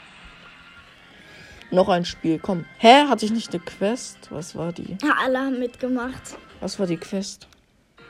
Noch 1.72 1.88
ein 1.88 2.04
Spiel, 2.04 2.38
komm. 2.38 2.66
Hä? 2.76 3.06
Hatte 3.08 3.24
ich 3.24 3.32
nicht 3.32 3.48
eine 3.54 3.62
Quest? 3.62 4.18
Was 4.28 4.54
war 4.54 4.74
die? 4.74 4.98
Ja, 5.02 5.16
alle 5.24 5.38
haben 5.38 5.58
mitgemacht. 5.58 6.36
Was 6.60 6.78
war 6.78 6.86
die 6.86 6.98
Quest? 6.98 7.48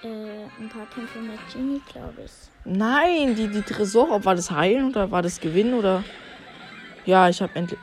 Äh, 0.03 0.09
ein 0.09 0.69
paar 0.69 0.87
Kämpfe 0.93 1.21
mit 1.21 1.39
Genie, 1.53 1.81
glaube 1.93 2.23
ich. 2.25 2.33
Nein, 2.65 3.37
die, 3.37 3.47
die 3.47 3.63
Tresor, 3.63 4.11
ob 4.11 4.25
war 4.25 4.35
das 4.35 4.51
Heilen 4.51 4.89
oder 4.89 5.13
war 5.13 5.23
das 5.23 5.39
Gewinnen 5.39 5.75
oder. 5.75 6.03
Ja, 7.07 7.29
ich 7.29 7.41
habe 7.41 7.55
endlich. 7.55 7.79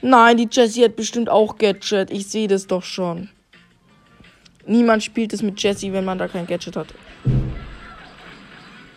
Nein, 0.00 0.36
die 0.36 0.48
Jessie 0.48 0.84
hat 0.84 0.94
bestimmt 0.94 1.28
auch 1.28 1.58
Gadget. 1.58 2.12
Ich 2.12 2.28
sehe 2.28 2.46
das 2.46 2.68
doch 2.68 2.84
schon. 2.84 3.28
Niemand 4.66 5.02
spielt 5.02 5.32
es 5.32 5.42
mit 5.42 5.60
Jessie, 5.60 5.92
wenn 5.92 6.04
man 6.04 6.18
da 6.18 6.28
kein 6.28 6.46
Gadget 6.46 6.76
hat. 6.76 6.94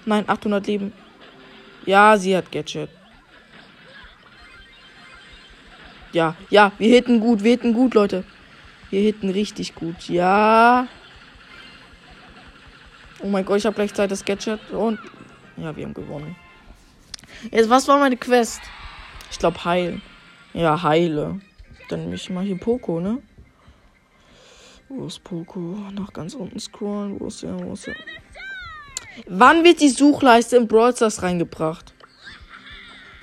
Nein, 0.06 0.24
800 0.28 0.66
Leben. 0.68 0.94
Ja, 1.86 2.18
sie 2.18 2.36
hat 2.36 2.52
Gadget. 2.52 2.90
Ja, 6.14 6.36
ja, 6.50 6.72
wir 6.78 6.90
hitten 6.90 7.20
gut, 7.20 7.44
wir 7.44 7.52
hitten 7.52 7.74
gut, 7.74 7.94
Leute. 7.94 8.24
Wir 8.90 9.02
hitten 9.02 9.30
richtig 9.30 9.76
gut. 9.76 10.10
Ja. 10.10 10.88
Oh 13.22 13.28
mein 13.28 13.46
Gott, 13.46 13.60
ich 13.60 13.66
habe 13.66 13.76
gleich 13.76 13.94
Zeit 13.94 14.12
das 14.12 14.26
Gadget 14.26 14.60
und. 14.72 15.00
Ja, 15.58 15.76
wir 15.76 15.86
haben 15.86 15.94
gewonnen. 15.94 16.36
Jetzt, 17.50 17.70
was 17.70 17.88
war 17.88 17.98
meine 17.98 18.18
Quest? 18.18 18.62
Ich 19.32 19.40
glaube, 19.40 19.64
heilen. 19.64 20.02
Ja, 20.54 20.82
heile. 20.84 21.40
Dann 21.88 22.02
nehme 22.02 22.16
ich 22.16 22.30
mal 22.30 22.44
hier 22.44 22.58
Poco, 22.58 23.00
ne? 23.00 23.22
Wo 24.90 25.06
ist 25.06 25.24
Poco? 25.24 25.78
Nach 25.94 26.12
ganz 26.12 26.34
unten 26.34 26.60
scrollen. 26.60 27.20
Wo 27.20 27.28
ist 27.28 27.44
er? 27.44 27.58
Wo 27.64 27.74
ist 27.74 27.88
er? 27.88 27.96
Wann 29.28 29.64
wird 29.64 29.82
die 29.82 29.90
Suchleiste 29.90 30.58
in 30.58 30.68
Brawl 30.68 30.96
Stars 30.96 31.22
reingebracht? 31.22 31.94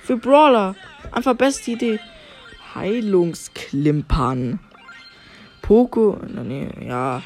Für 0.01 0.17
Brawler. 0.17 0.75
Einfach 1.11 1.35
beste 1.35 1.71
Idee. 1.71 1.99
Heilungsklimpern. 2.75 4.59
Poco, 5.61 6.17
nee, 6.43 6.69
ja. 6.81 7.21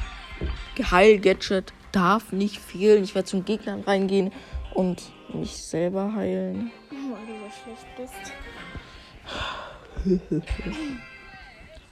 Heil-Gadget 0.80 1.74
darf 1.92 2.32
nicht 2.32 2.58
fehlen. 2.58 3.04
Ich 3.04 3.16
werde 3.16 3.28
zum 3.28 3.46
Gegner 3.46 3.86
reingehen 3.86 4.32
und 4.74 5.02
mich 5.34 5.52
selber 5.52 6.14
heilen. 6.14 6.72
Weil 6.90 7.26
du 7.26 7.34
so 7.40 7.50
schlecht 7.64 7.88
bist. 7.98 8.34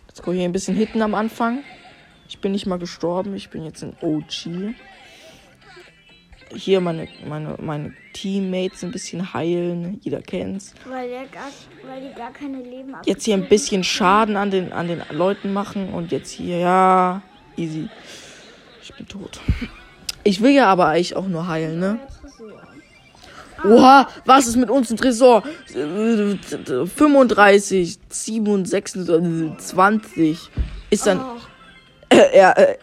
Jetzt 0.08 0.24
go 0.24 0.34
hier 0.34 0.44
ein 0.44 0.52
bisschen 0.52 0.76
hitten 0.76 1.02
am 1.02 1.16
Anfang. 1.16 1.64
Ich 2.28 2.40
bin 2.40 2.52
nicht 2.52 2.66
mal 2.66 2.80
gestorben. 2.80 3.36
Ich 3.36 3.50
bin 3.50 3.64
jetzt 3.64 3.84
ein 3.84 3.96
OG. 4.02 4.74
Hier 6.54 6.82
meine, 6.82 7.08
meine, 7.28 7.56
meine 7.60 7.94
Teammates 8.14 8.84
ein 8.84 8.92
bisschen 8.92 9.34
heilen. 9.34 10.00
Jeder 10.02 10.22
kennt's. 10.22 10.74
Weil, 10.88 11.10
der 11.10 11.26
gar, 11.28 11.50
weil 11.88 12.02
die 12.02 12.14
gar 12.16 12.32
keine 12.32 12.62
Leben 12.62 12.96
Jetzt 13.06 13.26
hier 13.26 13.36
ein 13.36 13.48
bisschen 13.48 13.84
Schaden 13.84 14.36
an 14.36 14.52
den, 14.52 14.74
an 14.74 14.88
den 14.88 15.02
Leuten 15.12 15.54
machen. 15.54 15.94
Und 15.94 16.12
jetzt 16.12 16.32
hier, 16.32 16.58
ja, 16.58 17.22
easy. 17.58 17.90
Ich 18.82 18.94
bin 18.94 19.08
tot. 19.08 19.40
Ich 20.24 20.42
will 20.42 20.52
ja 20.52 20.68
aber 20.68 20.88
eigentlich 20.88 21.16
auch 21.16 21.28
nur 21.28 21.48
heilen, 21.48 21.80
ne? 21.80 22.00
Oha, 23.64 24.08
was 24.26 24.48
ist 24.48 24.56
mit 24.56 24.70
uns 24.70 24.90
im 24.90 24.98
Tresor? 24.98 25.44
Äh, 25.74 26.36
35, 26.86 28.00
27, 28.10 29.58
20. 29.58 30.50
Ist 30.90 31.06
dann. 31.06 31.20
Oh, 31.20 31.38
Er, 32.10 32.34
er, 32.34 32.78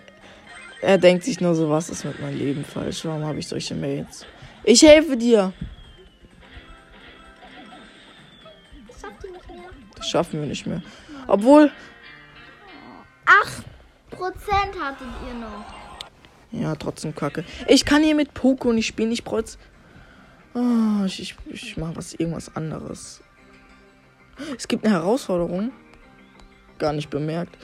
er 0.80 0.98
denkt 0.98 1.24
sich 1.24 1.40
nur 1.40 1.54
so, 1.54 1.68
was 1.68 1.90
ist 1.90 2.04
mit 2.04 2.20
meinem 2.20 2.38
Leben 2.38 2.64
falsch? 2.64 3.04
Warum 3.04 3.24
habe 3.24 3.38
ich 3.38 3.48
solche 3.48 3.74
Mates? 3.74 4.24
Ich 4.64 4.82
helfe 4.82 5.16
dir. 5.16 5.52
das 8.86 9.00
schafft 9.00 9.24
ihr 9.24 9.30
nicht 9.30 9.48
mehr. 9.48 9.70
Das 9.96 10.08
schaffen 10.08 10.40
wir 10.40 10.46
nicht 10.46 10.66
mehr. 10.66 10.82
Obwohl, 11.26 11.70
8% 13.26 14.80
hattet 14.80 15.08
ihr 15.26 15.34
noch. 15.34 15.64
ja, 16.52 16.74
trotzdem 16.76 17.14
kacke. 17.14 17.44
Ich 17.66 17.84
kann 17.84 18.02
hier 18.02 18.14
mit 18.14 18.32
Poco 18.34 18.72
nicht 18.72 18.86
spielen. 18.86 19.12
Ich 19.12 19.24
brauche 19.24 19.40
jetzt. 19.40 19.58
Oh, 20.54 21.04
ich, 21.04 21.20
ich, 21.20 21.36
ich 21.46 21.76
mache 21.76 21.96
was 21.96 22.14
irgendwas 22.14 22.54
anderes. 22.56 23.20
Es 24.56 24.66
gibt 24.68 24.84
eine 24.84 24.94
Herausforderung. 24.94 25.72
Gar 26.78 26.92
nicht 26.92 27.10
bemerkt. 27.10 27.58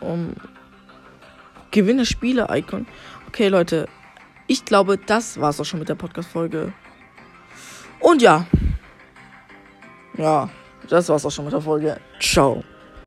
Um. 0.00 0.34
Gewinne 1.74 2.06
Spiele-Icon. 2.06 2.86
Okay, 3.26 3.48
Leute. 3.48 3.88
Ich 4.46 4.64
glaube, 4.64 4.96
das 4.96 5.40
war's 5.40 5.58
auch 5.58 5.64
schon 5.64 5.80
mit 5.80 5.88
der 5.88 5.96
Podcast-Folge. 5.96 6.72
Und 7.98 8.22
ja. 8.22 8.46
Ja, 10.16 10.48
das 10.88 11.08
war's 11.08 11.26
auch 11.26 11.32
schon 11.32 11.46
mit 11.46 11.52
der 11.52 11.60
Folge. 11.60 12.00
Ciao. 12.20 12.62